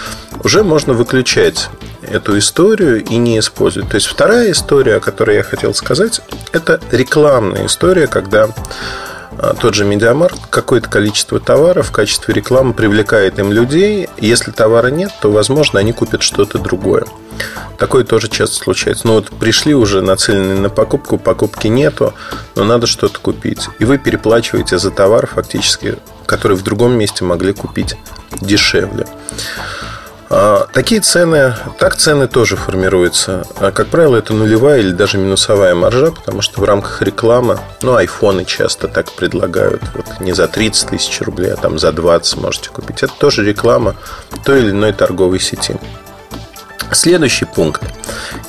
уже 0.43 0.63
можно 0.63 0.93
выключать 0.93 1.69
эту 2.03 2.39
историю 2.39 3.03
и 3.03 3.17
не 3.17 3.39
использовать. 3.39 3.89
То 3.91 3.97
есть 3.97 4.07
вторая 4.07 4.51
история, 4.53 4.97
о 4.97 5.01
которой 5.01 5.37
я 5.37 5.43
хотел 5.43 5.75
сказать, 5.75 6.21
это 6.53 6.81
рекламная 6.91 7.67
история, 7.67 8.07
когда 8.07 8.49
тот 9.61 9.75
же 9.75 9.85
Медиамаркт 9.85 10.47
какое-то 10.51 10.89
количество 10.89 11.41
товаров 11.41 11.89
в 11.89 11.93
качестве 11.93 12.35
рекламы 12.35 12.73
привлекает 12.73 13.39
им 13.39 13.53
людей. 13.53 14.09
Если 14.19 14.51
товара 14.51 14.89
нет, 14.89 15.13
то, 15.21 15.31
возможно, 15.31 15.81
они 15.81 15.93
купят 15.93 16.23
что-то 16.23 16.59
другое. 16.59 17.05
Такое 17.79 18.05
тоже 18.05 18.29
часто 18.29 18.57
случается. 18.57 19.07
Ну 19.07 19.15
вот 19.15 19.31
пришли 19.31 19.75
уже 19.75 20.01
нацеленные 20.01 20.59
на 20.59 20.71
покупку, 20.71 21.19
покупки 21.19 21.67
нету, 21.67 22.15
но 22.55 22.65
надо 22.65 22.87
что-то 22.87 23.19
купить. 23.19 23.69
И 23.79 23.85
вы 23.85 23.99
переплачиваете 23.99 24.79
за 24.79 24.91
товар 24.91 25.27
фактически, 25.27 25.97
который 26.27 26.57
в 26.57 26.63
другом 26.63 26.97
месте 26.97 27.25
могли 27.25 27.53
купить 27.53 27.97
дешевле. 28.41 29.07
А, 30.37 30.67
такие 30.73 31.01
цены, 31.01 31.55
так 31.79 31.95
цены 31.95 32.27
тоже 32.27 32.57
формируются. 32.57 33.47
А, 33.61 33.71
как 33.71 33.87
правило, 33.87 34.17
это 34.17 34.35
нулевая 34.35 34.81
или 34.81 34.91
даже 34.91 35.17
минусовая 35.17 35.77
маржа, 35.77 36.11
потому 36.11 36.43
что 36.43 36.61
в 36.61 36.65
рамках 36.65 37.03
рекламы, 37.03 37.61
ну, 37.83 37.95
айфоны 37.95 38.45
часто 38.45 38.89
так 38.89 39.13
предлагают, 39.13 39.83
вот 39.95 40.07
не 40.19 40.33
за 40.33 40.49
30 40.49 40.89
тысяч 40.89 41.21
рублей, 41.21 41.53
а 41.53 41.57
там 41.57 41.79
за 41.79 41.93
20 41.93 42.39
можете 42.39 42.71
купить. 42.71 43.05
Это 43.05 43.13
тоже 43.17 43.45
реклама 43.45 43.95
той 44.45 44.59
или 44.59 44.71
иной 44.71 44.93
торговой 44.93 45.39
сети. 45.39 45.77
Следующий 46.91 47.45
пункт. 47.45 47.83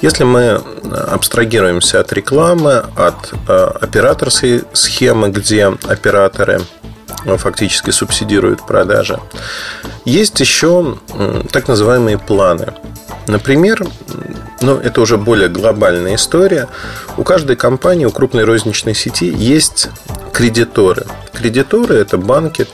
Если 0.01 0.23
мы 0.23 0.63
абстрагируемся 1.07 1.99
от 1.99 2.11
рекламы, 2.13 2.83
от 2.95 3.31
операторской 3.47 4.63
схемы, 4.73 5.29
где 5.29 5.67
операторы 5.67 6.61
фактически 7.25 7.91
субсидируют 7.91 8.65
продажи, 8.65 9.19
есть 10.05 10.39
еще 10.39 10.97
так 11.51 11.67
называемые 11.67 12.17
планы. 12.17 12.73
Например, 13.27 13.85
ну, 14.61 14.77
это 14.77 15.01
уже 15.01 15.17
более 15.17 15.49
глобальная 15.49 16.15
история. 16.15 16.67
У 17.17 17.23
каждой 17.23 17.55
компании, 17.55 18.05
у 18.05 18.11
крупной 18.11 18.43
розничной 18.43 18.93
сети 18.93 19.27
есть 19.27 19.89
кредиторы. 20.31 21.05
Кредиторы– 21.33 21.95
это 21.97 22.17
банки, 22.17 22.67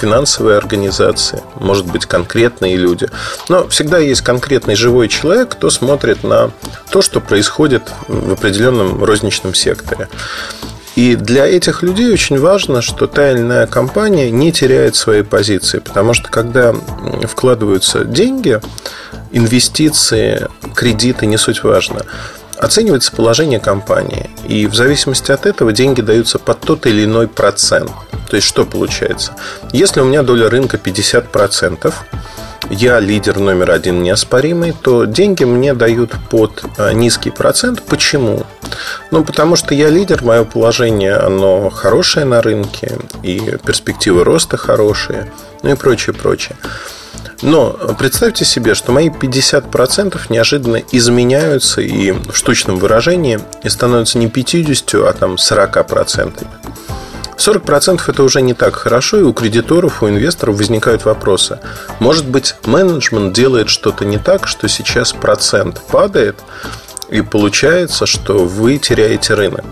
финансовые 0.00 0.58
организации, 0.58 1.42
может 1.60 1.86
быть, 1.86 2.04
конкретные 2.04 2.76
люди. 2.76 3.08
Но 3.48 3.68
всегда 3.68 3.98
есть 3.98 4.22
конкретный 4.22 4.74
живой 4.74 5.08
человек, 5.08 5.50
кто 5.50 5.70
смотрит 5.70 6.24
на 6.24 6.50
то, 6.90 7.00
что 7.00 7.20
происходит 7.20 7.90
в 8.08 8.32
определенном 8.32 9.02
розничном 9.02 9.54
секторе. 9.54 10.08
И 10.96 11.16
для 11.16 11.46
этих 11.46 11.82
людей 11.82 12.12
очень 12.12 12.38
важно, 12.38 12.80
что 12.80 13.06
та 13.06 13.32
или 13.32 13.38
иная 13.40 13.66
компания 13.66 14.30
не 14.30 14.52
теряет 14.52 14.94
свои 14.94 15.22
позиции. 15.22 15.80
Потому 15.80 16.14
что 16.14 16.28
когда 16.28 16.74
вкладываются 17.24 18.04
деньги, 18.04 18.60
инвестиции, 19.32 20.48
кредиты, 20.74 21.26
не 21.26 21.36
суть 21.36 21.64
важно, 21.64 22.02
оценивается 22.58 23.12
положение 23.12 23.58
компании. 23.58 24.30
И 24.46 24.66
в 24.66 24.74
зависимости 24.74 25.32
от 25.32 25.46
этого 25.46 25.72
деньги 25.72 26.00
даются 26.00 26.38
под 26.38 26.60
тот 26.60 26.86
или 26.86 27.04
иной 27.04 27.26
процент. 27.26 27.90
То 28.28 28.36
есть, 28.36 28.46
что 28.46 28.64
получается? 28.64 29.32
Если 29.72 30.00
у 30.00 30.04
меня 30.04 30.22
доля 30.22 30.48
рынка 30.48 30.76
50%, 30.76 31.92
я 32.70 33.00
лидер 33.00 33.38
номер 33.38 33.70
один 33.70 34.02
неоспоримый, 34.02 34.72
то 34.72 35.04
деньги 35.04 35.44
мне 35.44 35.74
дают 35.74 36.12
под 36.30 36.64
а, 36.78 36.92
низкий 36.92 37.30
процент. 37.30 37.82
Почему? 37.82 38.44
Ну, 39.10 39.24
потому 39.24 39.56
что 39.56 39.74
я 39.74 39.90
лидер, 39.90 40.22
мое 40.22 40.44
положение, 40.44 41.14
оно 41.14 41.70
хорошее 41.70 42.24
на 42.26 42.42
рынке, 42.42 42.98
и 43.22 43.56
перспективы 43.64 44.24
роста 44.24 44.56
хорошие, 44.56 45.32
ну 45.62 45.72
и 45.72 45.74
прочее, 45.74 46.14
прочее. 46.14 46.56
Но 47.42 47.70
представьте 47.98 48.44
себе, 48.44 48.74
что 48.74 48.92
мои 48.92 49.10
50% 49.10 50.18
неожиданно 50.30 50.80
изменяются 50.92 51.82
и 51.82 52.12
в 52.12 52.34
штучном 52.34 52.76
выражении 52.76 53.40
и 53.62 53.68
становятся 53.68 54.18
не 54.18 54.28
50, 54.28 54.94
а 54.94 55.12
там 55.12 55.34
40%. 55.34 56.46
40% 57.36 58.00
это 58.06 58.22
уже 58.22 58.42
не 58.42 58.54
так 58.54 58.76
хорошо, 58.76 59.18
и 59.18 59.22
у 59.22 59.32
кредиторов, 59.32 60.02
у 60.02 60.08
инвесторов 60.08 60.56
возникают 60.56 61.04
вопросы. 61.04 61.58
Может 61.98 62.26
быть, 62.26 62.54
менеджмент 62.64 63.32
делает 63.32 63.68
что-то 63.68 64.04
не 64.04 64.18
так, 64.18 64.46
что 64.46 64.68
сейчас 64.68 65.12
процент 65.12 65.80
падает, 65.90 66.36
и 67.10 67.22
получается, 67.22 68.06
что 68.06 68.44
вы 68.44 68.78
теряете 68.78 69.34
рынок. 69.34 69.64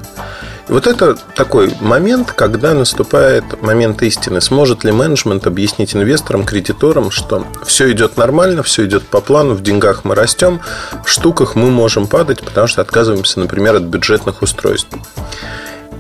Вот 0.69 0.87
это 0.87 1.17
такой 1.35 1.75
момент, 1.81 2.33
когда 2.33 2.73
наступает 2.73 3.61
момент 3.63 4.01
истины. 4.03 4.41
Сможет 4.41 4.85
ли 4.85 4.93
менеджмент 4.93 5.47
объяснить 5.47 5.95
инвесторам, 5.95 6.45
кредиторам, 6.45 7.11
что 7.11 7.47
все 7.67 7.91
идет 7.93 8.17
нормально, 8.17 8.63
все 8.63 8.87
идет 8.87 9.03
по 9.03 9.21
плану, 9.21 9.55
в 9.55 9.63
деньгах 9.63 10.05
мы 10.05 10.15
растем, 10.15 10.61
в 11.05 11.11
штуках 11.11 11.57
мы 11.57 11.71
можем 11.71 12.07
падать, 12.07 12.43
потому 12.43 12.69
что 12.69 12.81
отказываемся, 12.81 13.41
например, 13.41 13.75
от 13.77 13.83
бюджетных 13.83 14.41
устройств. 14.41 14.97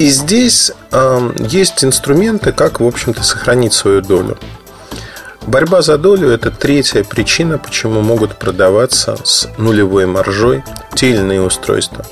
И 0.02 0.08
здесь 0.08 0.72
э, 0.90 1.32
есть 1.38 1.84
инструменты, 1.84 2.50
как, 2.50 2.80
в 2.80 2.84
общем-то, 2.84 3.22
сохранить 3.22 3.72
свою 3.72 4.00
долю. 4.02 4.36
Борьба 5.46 5.80
за 5.80 5.96
долю– 5.96 6.28
это 6.30 6.50
третья 6.50 7.04
причина, 7.04 7.56
почему 7.56 8.00
могут 8.00 8.34
продаваться 8.34 9.16
с 9.22 9.48
нулевой 9.58 10.06
маржой 10.06 10.64
те 10.96 11.10
или 11.10 11.18
иные 11.18 11.40
устройства. 11.40 12.04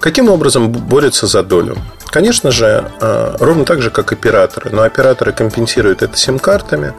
Каким 0.00 0.30
образом 0.30 0.72
борются 0.72 1.26
за 1.26 1.42
долю? 1.42 1.76
Конечно 2.10 2.50
же, 2.50 2.90
э, 3.00 3.36
ровно 3.40 3.64
так 3.64 3.82
же, 3.82 3.90
как 3.90 4.12
операторы. 4.12 4.70
Но 4.70 4.82
операторы 4.82 5.32
компенсируют 5.32 6.02
это 6.02 6.16
сим-картами, 6.16 6.94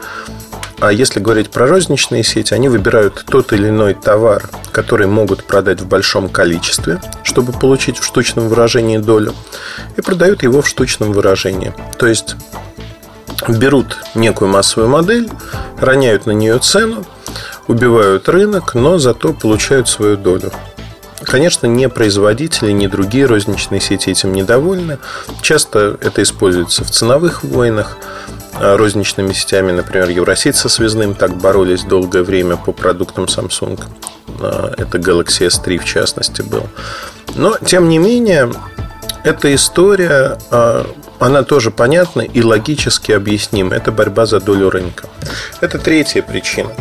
А 0.80 0.92
если 0.92 1.20
говорить 1.20 1.50
про 1.50 1.66
розничные 1.66 2.24
сети, 2.24 2.54
они 2.54 2.70
выбирают 2.70 3.26
тот 3.28 3.52
или 3.52 3.70
иной 3.70 3.96
товар, 3.96 4.48
который 4.72 5.08
могут 5.08 5.44
продать 5.44 5.82
в 5.82 5.88
большом 5.88 6.30
количестве, 6.30 7.02
чтобы 7.24 7.52
получить 7.52 7.98
в 7.98 8.04
штучном 8.04 8.48
выражении 8.48 9.00
долю, 9.00 9.34
и 9.96 10.02
продают 10.02 10.44
его 10.44 10.62
в 10.62 10.68
штучном 10.68 11.14
выражении. 11.14 11.74
То 11.98 12.06
есть 12.06 12.36
берут 13.48 13.98
некую 14.14 14.50
массовую 14.50 14.88
модель, 14.88 15.28
роняют 15.80 16.28
на 16.28 16.32
нее 16.32 16.60
цену, 16.60 17.06
убивают 17.68 18.30
рынок, 18.30 18.76
но 18.76 19.00
зато 19.00 19.34
получают 19.34 19.90
свою 19.90 20.16
долю. 20.16 20.52
Конечно, 21.24 21.68
ни 21.68 21.86
производители, 21.88 22.72
ни 22.72 22.88
другие 22.88 23.26
розничные 23.26 23.82
сети 23.82 24.12
этим 24.12 24.34
недовольны. 24.34 25.00
Часто 25.42 25.98
это 26.02 26.22
используется 26.22 26.84
в 26.84 26.92
ценовых 26.92 27.44
войнах. 27.44 27.98
Э, 28.60 28.76
розничными 28.76 29.34
сетями, 29.34 29.72
например, 29.72 30.10
Евросеть 30.10 30.56
со 30.56 30.70
связным 30.70 31.14
так 31.14 31.36
боролись 31.38 31.84
долгое 31.84 32.24
время 32.24 32.58
по 32.58 32.72
продуктам 32.72 33.26
Samsung. 33.26 33.80
Э, 34.40 34.74
это 34.78 34.98
Galaxy 34.98 35.48
S3 35.48 35.78
в 35.80 35.86
частности 35.86 36.42
был. 36.42 36.64
Но, 37.36 37.58
тем 37.58 37.88
не 37.90 38.00
менее, 38.00 38.52
эта 39.24 39.54
история, 39.54 40.38
э, 40.50 40.86
она 41.20 41.44
тоже 41.44 41.70
понятна 41.70 42.22
и 42.22 42.42
логически 42.42 43.12
объяснима. 43.12 43.76
Это 43.76 43.92
борьба 43.92 44.26
за 44.26 44.40
долю 44.40 44.70
рынка. 44.70 45.08
Это 45.62 45.78
третья 45.78 46.22
причина. 46.22 46.72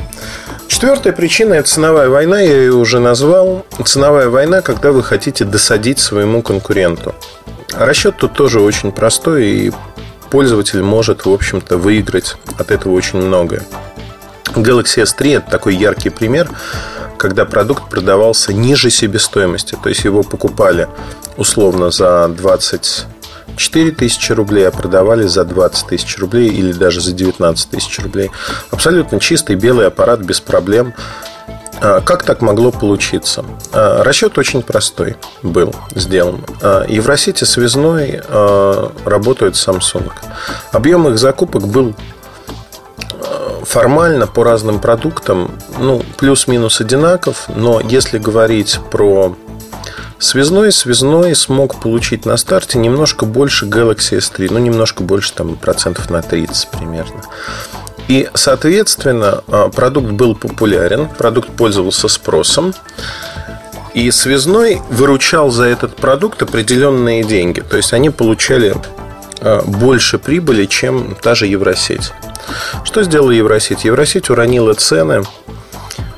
Четвертая 0.77 1.15
причина– 1.15 1.55
это 1.55 1.71
ценовая 1.71 2.11
война, 2.11 2.39
я 2.39 2.53
ее 2.53 2.75
уже 2.75 3.01
назвал. 3.01 3.65
Ценовая 3.83 4.29
война, 4.29 4.61
когда 4.61 4.93
вы 4.93 5.03
хотите 5.03 5.47
досадить 5.47 5.99
своему 5.99 6.43
конкуренту. 6.43 7.15
Расчет 7.73 8.19
тут 8.19 8.35
тоже 8.35 8.61
очень 8.61 8.93
простой 8.93 9.47
и 9.47 9.73
пользователь 10.29 10.83
может, 10.83 11.25
в 11.25 11.33
общем-то, 11.33 11.79
выиграть 11.79 12.37
от 12.59 12.71
этого 12.71 12.93
очень 12.93 13.23
многое. 13.23 13.63
Galaxy 14.55 15.03
S3 15.03 15.39
это 15.39 15.51
такой 15.51 15.75
яркий 15.77 16.11
пример, 16.11 16.51
когда 17.17 17.47
продукт 17.47 17.89
продавался 17.89 18.53
ниже 18.53 18.91
себестоимости. 18.91 19.79
То 19.83 19.89
есть 19.89 20.05
его 20.05 20.23
покупали 20.25 20.89
условно 21.39 21.91
за 21.91 22.29
24 23.47 23.91
тысячи 23.93 24.33
рублей, 24.33 24.69
а 24.69 24.71
продавали 24.71 25.27
за 25.27 25.45
20 25.45 25.87
тысяч 25.89 26.19
рублей 26.19 26.49
или 26.49 26.73
даже 26.73 27.01
за 27.01 27.13
19 27.13 27.71
тысяч 27.71 27.99
рублей. 28.01 28.31
Абсолютно 28.71 29.19
чистый 29.21 29.57
белый 29.57 29.87
аппарат 29.87 30.21
без 30.21 30.41
проблем. 30.41 30.95
А, 31.81 32.01
как 32.01 32.23
так 32.23 32.43
могло 32.43 32.71
получиться? 32.71 33.45
А, 33.73 34.03
расчет 34.03 34.39
очень 34.39 34.63
простой 34.63 35.17
был 35.43 35.75
сделан. 35.95 36.45
А, 36.63 36.85
Евросети 36.89 37.45
связной 37.45 38.23
работают 39.05 39.55
Samsung. 39.55 40.11
Объем 40.73 41.09
их 41.09 41.19
закупок 41.19 41.67
был 41.67 41.95
формально 43.65 44.29
по 44.29 44.45
разным 44.45 44.79
продуктам, 44.79 45.51
ну, 45.79 46.03
плюс-минус 46.19 46.81
одинаков, 46.81 47.49
но 47.49 47.81
если 47.81 48.19
говорить 48.19 48.79
про 48.93 49.37
связной, 50.19 50.73
связной 50.73 51.35
смог 51.35 51.81
получить 51.81 52.27
на 52.27 52.37
старте 52.37 52.79
немножко 52.79 53.27
больше 53.27 53.67
Galaxy 53.67 54.19
S3, 54.19 54.49
ну, 54.51 54.59
немножко 54.59 55.03
больше, 55.03 55.33
там, 55.33 55.57
процентов 55.57 56.11
на 56.11 56.23
30 56.23 56.69
примерно. 56.71 57.23
И, 58.09 58.29
соответственно, 58.35 59.43
а, 59.49 59.69
продукт 59.69 60.13
был 60.13 60.35
популярен, 60.35 61.09
продукт 61.09 61.51
пользовался 61.51 62.09
спросом. 62.09 62.75
И 63.95 64.11
связной 64.11 64.83
выручал 64.91 65.51
за 65.51 65.65
этот 65.65 65.97
продукт 65.97 66.43
определенные 66.43 67.25
деньги. 67.25 67.61
То 67.61 67.79
есть 67.79 67.93
они 67.93 68.11
получали 68.11 68.77
а, 69.41 69.63
больше 69.63 70.19
прибыли, 70.19 70.67
чем 70.67 71.17
та 71.21 71.35
же 71.35 71.47
Евросеть. 71.47 72.13
Что 72.85 73.03
сделала 73.03 73.33
Евросеть? 73.33 73.85
Евросеть 73.85 74.31
уронила 74.31 74.75
цены 74.75 75.23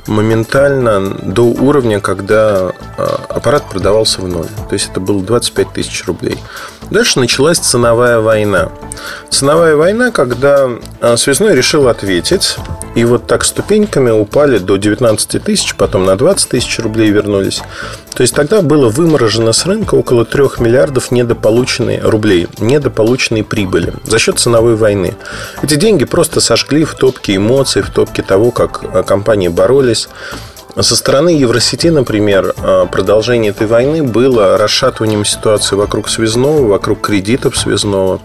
моментально 0.07 1.15
до 1.21 1.43
уровня, 1.43 1.99
когда 1.99 2.71
а, 2.97 3.25
аппарат 3.29 3.69
продавался 3.69 4.21
в 4.21 4.27
ноль. 4.27 4.47
То 4.69 4.73
есть 4.73 4.89
это 4.91 4.99
было 4.99 5.21
25 5.21 5.73
тысяч 5.73 6.05
рублей. 6.05 6.37
Дальше 6.89 7.19
началась 7.19 7.59
ценовая 7.59 8.19
война. 8.19 8.69
Ценовая 9.29 9.75
война, 9.75 10.11
когда 10.11 10.69
а, 11.01 11.17
связной 11.17 11.55
решил 11.55 11.87
ответить, 11.87 12.57
и 12.95 13.03
вот 13.05 13.27
так 13.27 13.43
ступеньками 13.45 14.09
упали 14.09 14.57
до 14.57 14.77
19 14.77 15.43
тысяч, 15.43 15.75
потом 15.75 16.05
на 16.05 16.15
20 16.15 16.49
тысяч 16.49 16.79
рублей 16.79 17.11
вернулись. 17.11 17.61
То 18.13 18.21
есть 18.21 18.35
тогда 18.35 18.61
было 18.61 18.89
выморожено 18.89 19.53
с 19.53 19.65
рынка 19.65 19.95
около 19.95 20.25
3 20.25 20.43
миллиардов 20.59 21.11
недополученной 21.11 21.99
рублей, 22.01 22.47
недополученной 22.59 23.43
прибыли 23.43 23.93
за 24.03 24.19
счет 24.19 24.39
ценовой 24.39 24.75
войны. 24.75 25.15
Эти 25.61 25.75
деньги 25.75 26.05
просто 26.05 26.41
сожгли 26.41 26.83
в 26.83 26.95
топке 26.95 27.35
эмоций, 27.35 27.81
в 27.81 27.89
топке 27.89 28.23
того, 28.23 28.51
как 28.51 28.83
а, 28.93 29.03
компании 29.03 29.47
боролись 29.47 30.09
со 30.77 30.95
стороны 30.95 31.29
Евросети, 31.29 31.87
например, 31.87 32.53
а, 32.57 32.85
продолжение 32.85 33.51
этой 33.51 33.67
войны 33.67 34.03
было 34.03 34.57
расшатыванием 34.57 35.25
ситуации 35.25 35.75
вокруг 35.75 36.09
связного, 36.09 36.67
вокруг 36.67 37.01
кредитов 37.01 37.57
связного, 37.57 38.21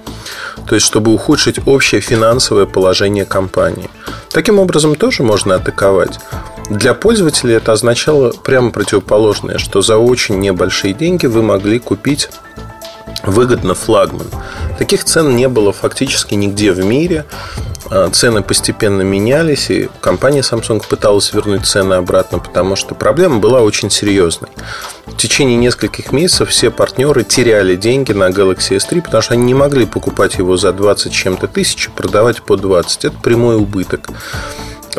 то 0.69 0.75
есть 0.75 0.87
чтобы 0.87 1.13
ухудшить 1.13 1.67
общее 1.67 2.01
финансовое 2.01 2.67
положение 2.67 3.25
компании. 3.25 3.91
Таким 4.31 4.59
образом 4.59 4.95
тоже 4.95 5.23
можно 5.23 5.57
атаковать. 5.57 6.19
Для 6.71 6.95
пользователя 6.95 7.57
это 7.57 7.73
означало 7.73 8.33
прямо 8.33 8.71
противоположное, 8.71 9.59
что 9.59 9.83
за 9.83 9.97
очень 9.97 10.39
небольшие 10.39 10.95
деньги 10.95 11.27
вы 11.27 11.43
могли 11.43 11.79
купить 11.79 12.31
выгодно 13.23 13.75
флагман. 13.75 14.27
Таких 14.79 15.05
цен 15.05 15.37
не 15.37 15.49
было 15.49 15.73
фактически 15.73 16.35
нигде 16.35 16.73
в 16.73 16.85
мире. 16.85 17.25
А, 17.91 18.09
цены 18.11 18.43
постепенно 18.43 19.03
менялись, 19.03 19.71
и 19.71 19.89
компания 20.01 20.41
Samsung 20.41 20.83
пыталась 20.89 21.33
вернуть 21.33 21.67
цены 21.67 21.95
обратно, 21.95 22.39
потому 22.39 22.77
что 22.77 22.95
проблема 22.95 23.39
была 23.39 23.61
очень 23.61 23.91
серьезной. 23.91 24.51
В 25.07 25.17
течение 25.17 25.57
нескольких 25.57 26.13
месяцев 26.13 26.51
все 26.51 26.71
партнеры 26.71 27.25
теряли 27.25 27.77
деньги 27.77 28.13
на 28.13 28.31
Galaxy 28.31 28.77
S3, 28.77 29.03
потому 29.03 29.23
что 29.23 29.35
они 29.35 29.45
не 29.45 29.55
могли 29.55 29.87
покупать 29.87 30.37
его 30.37 30.57
за 30.57 30.73
20 30.73 31.13
чем-то 31.13 31.47
тысяч, 31.47 31.91
продавать 31.91 32.43
по 32.43 32.57
20. 32.57 33.05
Это 33.05 33.17
прямой 33.19 33.57
убыток 33.57 34.09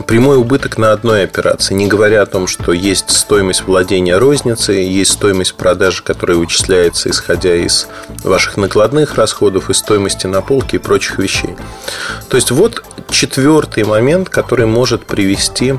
прямой 0.03 0.38
убыток 0.38 0.77
на 0.77 0.91
одной 0.91 1.23
операции, 1.23 1.73
не 1.73 1.88
говоря 1.88 2.21
о 2.21 2.25
том, 2.25 2.47
что 2.47 2.73
есть 2.73 3.10
стоимость 3.10 3.63
владения 3.63 4.17
розницей, 4.17 4.86
есть 4.86 5.12
стоимость 5.12 5.55
продажи, 5.55 6.03
которая 6.03 6.38
вычисляется 6.38 7.10
исходя 7.10 7.55
из 7.55 7.88
ваших 8.23 8.58
накладных 8.58 9.15
расходов 9.15 9.69
и 9.69 9.73
стоимости 9.73 10.27
на 10.27 10.41
полке 10.41 10.77
и 10.77 10.79
прочих 10.79 11.17
вещей. 11.19 11.55
То 12.29 12.36
есть 12.36 12.51
вот 12.51 12.84
четвертый 13.10 13.84
момент, 13.84 14.29
который 14.29 14.65
может 14.65 15.05
привести 15.05 15.75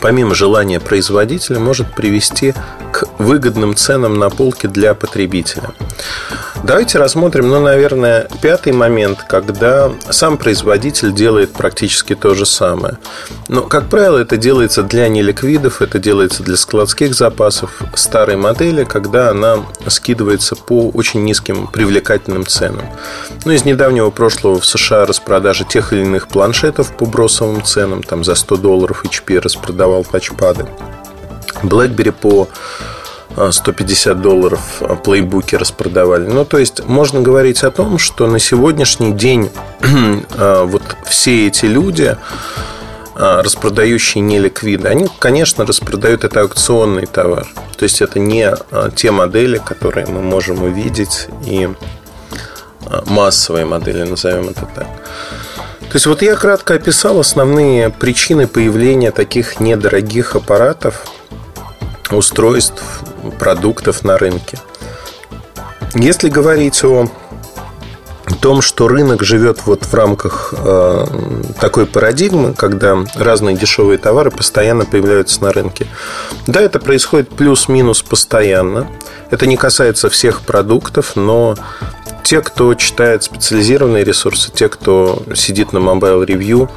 помимо 0.00 0.34
желания 0.34 0.78
производителя, 0.78 1.58
может 1.58 1.94
привести 1.94 2.54
к 2.92 3.08
выгодным 3.18 3.74
ценам 3.74 4.18
на 4.18 4.30
полке 4.30 4.68
для 4.68 4.94
потребителя. 4.94 5.70
Давайте 6.66 6.98
рассмотрим, 6.98 7.48
ну, 7.48 7.60
наверное, 7.60 8.26
пятый 8.42 8.72
момент, 8.72 9.24
когда 9.28 9.92
сам 10.10 10.36
производитель 10.36 11.12
делает 11.14 11.52
практически 11.52 12.16
то 12.16 12.34
же 12.34 12.44
самое. 12.44 12.98
Но, 13.46 13.62
как 13.62 13.88
правило, 13.88 14.18
это 14.18 14.36
делается 14.36 14.82
для 14.82 15.06
неликвидов, 15.06 15.80
это 15.80 16.00
делается 16.00 16.42
для 16.42 16.56
складских 16.56 17.14
запасов 17.14 17.80
старой 17.94 18.34
модели, 18.34 18.82
когда 18.82 19.30
она 19.30 19.58
скидывается 19.86 20.56
по 20.56 20.90
очень 20.90 21.22
низким 21.22 21.68
привлекательным 21.68 22.44
ценам. 22.44 22.86
Ну, 23.44 23.52
из 23.52 23.64
недавнего 23.64 24.10
прошлого 24.10 24.58
в 24.58 24.66
США 24.66 25.06
распродажи 25.06 25.64
тех 25.64 25.92
или 25.92 26.00
иных 26.00 26.26
планшетов 26.26 26.96
по 26.96 27.06
бросовым 27.06 27.62
ценам, 27.62 28.02
там 28.02 28.24
за 28.24 28.34
100 28.34 28.56
долларов 28.56 29.04
HP 29.04 29.38
распродавал 29.38 30.04
тачпады. 30.04 30.66
BlackBerry 31.62 32.10
по 32.10 32.48
150 33.50 34.12
а, 34.12 34.14
долларов 34.14 34.60
а, 34.80 34.96
плейбуки 34.96 35.54
распродавали. 35.56 36.26
Ну, 36.26 36.44
то 36.44 36.58
есть, 36.58 36.84
можно 36.84 37.20
говорить 37.20 37.62
о 37.64 37.70
том, 37.70 37.98
что 37.98 38.26
на 38.26 38.38
сегодняшний 38.38 39.12
день 39.12 39.50
а, 40.36 40.64
вот 40.66 40.82
все 41.04 41.48
эти 41.48 41.66
люди, 41.66 42.16
распродающие 43.14 44.20
неликвиды, 44.20 44.88
они, 44.88 45.08
конечно, 45.18 45.64
распродают 45.64 46.24
это 46.24 46.42
аукционный 46.42 47.06
товар. 47.06 47.46
То 47.78 47.84
есть, 47.84 48.02
это 48.02 48.18
не 48.18 48.54
те 48.94 49.10
модели, 49.10 49.56
которые 49.56 50.06
мы 50.06 50.20
можем 50.20 50.62
увидеть, 50.62 51.28
и 51.46 51.70
массовые 53.06 53.64
модели, 53.64 54.02
назовем 54.02 54.50
это 54.50 54.68
так. 54.74 54.86
То 55.80 55.94
есть, 55.94 56.04
вот 56.04 56.20
я 56.20 56.34
кратко 56.34 56.74
описал 56.74 57.18
основные 57.18 57.88
причины 57.88 58.46
появления 58.46 59.12
таких 59.12 59.60
недорогих 59.60 60.36
аппаратов, 60.36 61.06
устройств, 62.14 62.82
продуктов 63.38 64.04
на 64.04 64.18
рынке. 64.18 64.58
Если 65.94 66.28
говорить 66.28 66.84
о 66.84 67.08
том, 68.40 68.60
что 68.60 68.88
рынок 68.88 69.22
живет 69.22 69.66
вот 69.66 69.84
в 69.84 69.94
рамках 69.94 70.52
э, 70.56 71.06
такой 71.60 71.86
парадигмы, 71.86 72.54
когда 72.54 72.98
разные 73.14 73.56
дешевые 73.56 73.98
товары 73.98 74.30
постоянно 74.30 74.84
появляются 74.84 75.42
на 75.42 75.52
рынке. 75.52 75.86
Да, 76.46 76.60
это 76.60 76.80
происходит 76.80 77.28
плюс-минус 77.30 78.02
постоянно. 78.02 78.88
Это 79.30 79.46
не 79.46 79.56
касается 79.56 80.10
всех 80.10 80.42
продуктов, 80.42 81.14
но 81.14 81.56
те, 82.24 82.40
кто 82.40 82.74
читает 82.74 83.22
специализированные 83.22 84.04
ресурсы, 84.04 84.50
те, 84.52 84.68
кто 84.68 85.22
сидит 85.34 85.72
на 85.72 85.78
Mobile 85.78 86.26
Review, 86.26 86.68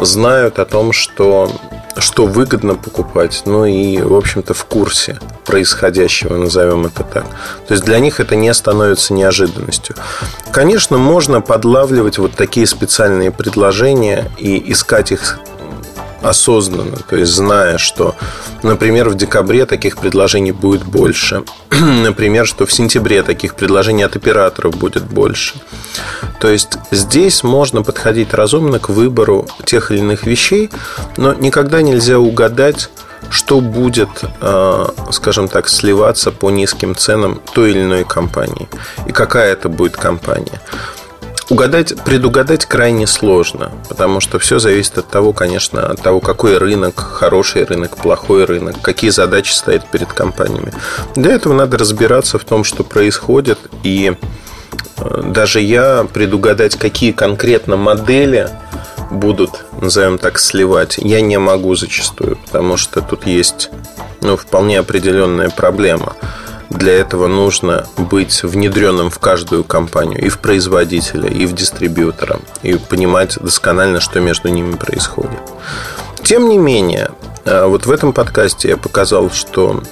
знают 0.00 0.58
о 0.58 0.64
том, 0.64 0.92
что, 0.92 1.50
что 1.98 2.26
выгодно 2.26 2.74
покупать, 2.74 3.42
ну 3.44 3.64
и, 3.64 3.98
в 3.98 4.14
общем-то, 4.14 4.54
в 4.54 4.64
курсе 4.64 5.18
происходящего, 5.44 6.36
назовем 6.36 6.86
это 6.86 7.02
так. 7.02 7.24
То 7.66 7.74
есть 7.74 7.84
для 7.84 7.98
них 7.98 8.20
это 8.20 8.36
не 8.36 8.52
становится 8.54 9.14
неожиданностью. 9.14 9.96
Конечно, 10.50 10.98
можно 10.98 11.40
подлавливать 11.40 12.18
вот 12.18 12.32
такие 12.32 12.66
специальные 12.66 13.30
предложения 13.30 14.30
и 14.38 14.72
искать 14.72 15.12
их 15.12 15.38
осознанно, 16.22 16.98
то 17.08 17.16
есть 17.16 17.32
зная, 17.32 17.78
что, 17.78 18.14
например, 18.62 19.08
в 19.08 19.14
декабре 19.14 19.66
таких 19.66 19.96
предложений 19.96 20.52
будет 20.52 20.84
больше, 20.84 21.44
например, 21.70 22.46
что 22.46 22.66
в 22.66 22.72
сентябре 22.72 23.22
таких 23.22 23.54
предложений 23.54 24.04
от 24.04 24.16
операторов 24.16 24.76
будет 24.76 25.04
больше. 25.04 25.54
То 26.40 26.48
есть 26.48 26.78
здесь 26.90 27.42
можно 27.42 27.82
подходить 27.82 28.34
разумно 28.34 28.78
к 28.78 28.88
выбору 28.88 29.46
тех 29.64 29.90
или 29.90 29.98
иных 29.98 30.26
вещей, 30.26 30.70
но 31.16 31.34
никогда 31.34 31.82
нельзя 31.82 32.18
угадать, 32.18 32.90
что 33.30 33.60
будет, 33.60 34.08
э, 34.40 34.86
скажем 35.10 35.48
так, 35.48 35.68
сливаться 35.68 36.30
по 36.32 36.50
низким 36.50 36.94
ценам 36.94 37.40
той 37.54 37.70
или 37.70 37.82
иной 37.82 38.04
компании 38.04 38.68
и 39.06 39.12
какая 39.12 39.52
это 39.52 39.68
будет 39.68 39.96
компания. 39.96 40.60
Угадать, 41.48 41.94
предугадать 42.04 42.66
крайне 42.66 43.06
сложно, 43.06 43.70
потому 43.88 44.18
что 44.18 44.40
все 44.40 44.58
зависит 44.58 44.98
от 44.98 45.08
того, 45.08 45.32
конечно, 45.32 45.86
от 45.86 46.02
того, 46.02 46.18
какой 46.18 46.58
рынок, 46.58 46.98
хороший 46.98 47.64
рынок, 47.64 47.96
плохой 47.96 48.44
рынок, 48.44 48.80
какие 48.82 49.10
задачи 49.10 49.52
стоят 49.52 49.88
перед 49.88 50.12
компаниями. 50.12 50.72
Для 51.14 51.32
этого 51.32 51.52
надо 51.52 51.78
разбираться 51.78 52.40
в 52.40 52.44
том, 52.44 52.64
что 52.64 52.82
происходит, 52.82 53.58
и 53.84 54.16
э, 54.96 55.22
даже 55.24 55.60
я 55.60 56.04
предугадать, 56.12 56.74
какие 56.74 57.12
конкретно 57.12 57.76
модели 57.76 58.50
будут, 59.12 59.66
назовем 59.80 60.18
так, 60.18 60.40
сливать, 60.40 60.98
я 60.98 61.20
не 61.20 61.38
могу 61.38 61.76
зачастую, 61.76 62.38
потому 62.44 62.76
что 62.76 63.02
тут 63.02 63.24
есть 63.24 63.70
ну, 64.20 64.36
вполне 64.36 64.80
определенная 64.80 65.50
проблема– 65.50 66.16
для 66.70 66.94
этого 66.94 67.26
нужно 67.26 67.86
быть 67.96 68.42
внедренным 68.42 69.10
в 69.10 69.18
каждую 69.18 69.64
компанию, 69.64 70.24
и 70.24 70.28
в 70.28 70.38
производителя, 70.38 71.28
и 71.28 71.46
в 71.46 71.54
дистрибьютора, 71.54 72.40
и 72.62 72.74
понимать 72.74 73.38
досконально, 73.40 74.00
что 74.00 74.20
между 74.20 74.48
ними 74.48 74.74
происходит. 74.74 75.40
Тем 76.22 76.48
не 76.48 76.58
менее, 76.58 77.10
э, 77.44 77.66
вот 77.66 77.86
в 77.86 77.90
этом 77.90 78.12
подкасте 78.12 78.70
я 78.70 78.76
показал, 78.76 79.30
что 79.30 79.82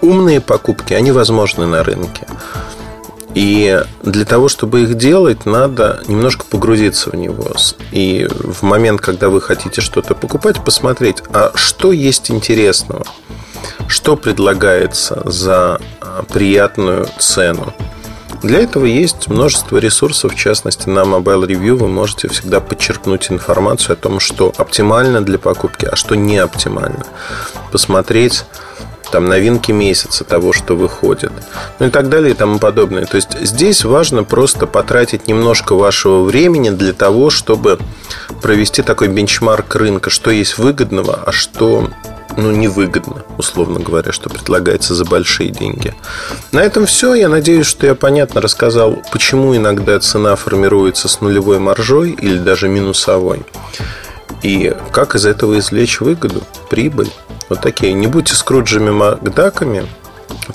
умные 0.00 0.40
покупки, 0.40 0.94
они 0.94 1.10
возможны 1.10 1.66
на 1.66 1.82
рынке. 1.82 2.26
И 3.34 3.82
для 4.02 4.24
того, 4.26 4.48
чтобы 4.48 4.82
их 4.82 4.94
делать, 4.94 5.46
надо 5.46 6.02
немножко 6.06 6.44
погрузиться 6.44 7.08
в 7.08 7.14
него. 7.14 7.54
И 7.90 8.28
в 8.30 8.62
момент, 8.62 9.00
когда 9.00 9.30
вы 9.30 9.40
хотите 9.40 9.80
что-то 9.80 10.14
покупать, 10.14 10.62
посмотреть, 10.62 11.22
а 11.32 11.50
что 11.54 11.92
есть 11.92 12.30
интересного– 12.30 13.04
что 13.88 14.16
предлагается 14.16 15.22
за 15.24 15.80
приятную 16.28 17.06
цену. 17.18 17.74
Для 18.42 18.58
этого 18.58 18.86
есть 18.86 19.28
множество 19.28 19.76
ресурсов, 19.76 20.32
в 20.32 20.36
частности 20.36 20.88
на 20.88 21.00
Mobile 21.00 21.46
Review 21.46 21.74
вы 21.74 21.88
можете 21.88 22.28
всегда 22.28 22.60
подчеркнуть 22.60 23.30
информацию 23.30 23.92
о 23.94 23.96
том, 23.96 24.18
что 24.18 24.52
оптимально 24.56 25.20
для 25.20 25.38
покупки, 25.38 25.84
а 25.84 25.94
что 25.94 26.16
не 26.16 26.38
оптимально. 26.38 27.04
Посмотреть 27.70 28.44
там 29.12 29.26
новинки 29.26 29.70
месяца 29.70 30.24
того, 30.24 30.52
что 30.52 30.74
выходит, 30.74 31.30
ну 31.78 31.86
и 31.86 31.90
так 31.90 32.08
далее 32.08 32.32
и 32.32 32.34
тому 32.34 32.58
подобное. 32.58 33.04
То 33.04 33.16
есть 33.16 33.38
здесь 33.40 33.84
важно 33.84 34.24
просто 34.24 34.66
потратить 34.66 35.28
немножко 35.28 35.74
вашего 35.74 36.24
времени 36.24 36.70
для 36.70 36.94
того, 36.94 37.30
чтобы 37.30 37.78
провести 38.40 38.82
такой 38.82 39.08
бенчмарк 39.08 39.76
рынка, 39.76 40.10
что 40.10 40.30
есть 40.30 40.58
выгодного, 40.58 41.20
а 41.26 41.30
что 41.30 41.90
ну, 42.36 42.50
невыгодно, 42.50 43.24
условно 43.38 43.80
говоря, 43.80 44.12
что 44.12 44.28
предлагается 44.28 44.94
за 44.94 45.04
большие 45.04 45.50
деньги. 45.50 45.94
На 46.52 46.60
этом 46.60 46.86
все. 46.86 47.14
Я 47.14 47.28
надеюсь, 47.28 47.66
что 47.66 47.86
я 47.86 47.94
понятно 47.94 48.40
рассказал, 48.40 49.02
почему 49.12 49.56
иногда 49.56 49.98
цена 50.00 50.36
формируется 50.36 51.08
с 51.08 51.20
нулевой 51.20 51.58
маржой 51.58 52.10
или 52.10 52.38
даже 52.38 52.68
минусовой. 52.68 53.44
И 54.42 54.74
как 54.90 55.14
из 55.14 55.26
этого 55.26 55.58
извлечь 55.58 56.00
выгоду, 56.00 56.42
прибыль. 56.68 57.10
Вот 57.48 57.60
такие. 57.60 57.92
Не 57.92 58.06
будьте 58.06 58.34
скруджами 58.34 58.90
Макдаками, 58.90 59.86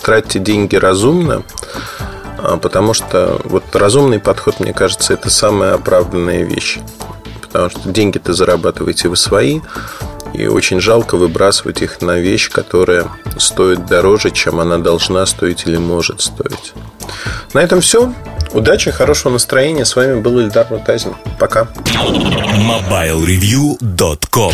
тратьте 0.01 0.39
деньги 0.39 0.75
разумно, 0.75 1.43
а, 2.37 2.57
потому 2.57 2.93
что 2.93 3.39
вот 3.45 3.63
разумный 3.75 4.19
подход, 4.19 4.59
мне 4.59 4.73
кажется, 4.73 5.13
это 5.13 5.29
самая 5.29 5.73
оправданная 5.73 6.43
вещь. 6.43 6.79
Потому 7.41 7.69
что 7.69 7.89
деньги-то 7.89 8.33
зарабатываете 8.33 9.07
вы 9.07 9.15
свои, 9.15 9.61
и 10.33 10.47
очень 10.47 10.79
жалко 10.79 11.17
выбрасывать 11.17 11.81
их 11.81 12.01
на 12.01 12.19
вещь, 12.19 12.49
которая 12.49 13.07
стоит 13.37 13.85
дороже, 13.85 14.31
чем 14.31 14.59
она 14.59 14.77
должна 14.77 15.25
стоить 15.25 15.63
или 15.65 15.77
может 15.77 16.21
стоить. 16.21 16.73
На 17.53 17.59
этом 17.59 17.81
все. 17.81 18.13
Удачи, 18.53 18.91
хорошего 18.91 19.33
настроения. 19.33 19.83
С 19.85 19.95
вами 19.95 20.19
был 20.19 20.39
Ильдар 20.39 20.67
Мутазин. 20.69 21.15
Пока. 21.39 21.67
MobileReview.com 21.85 24.45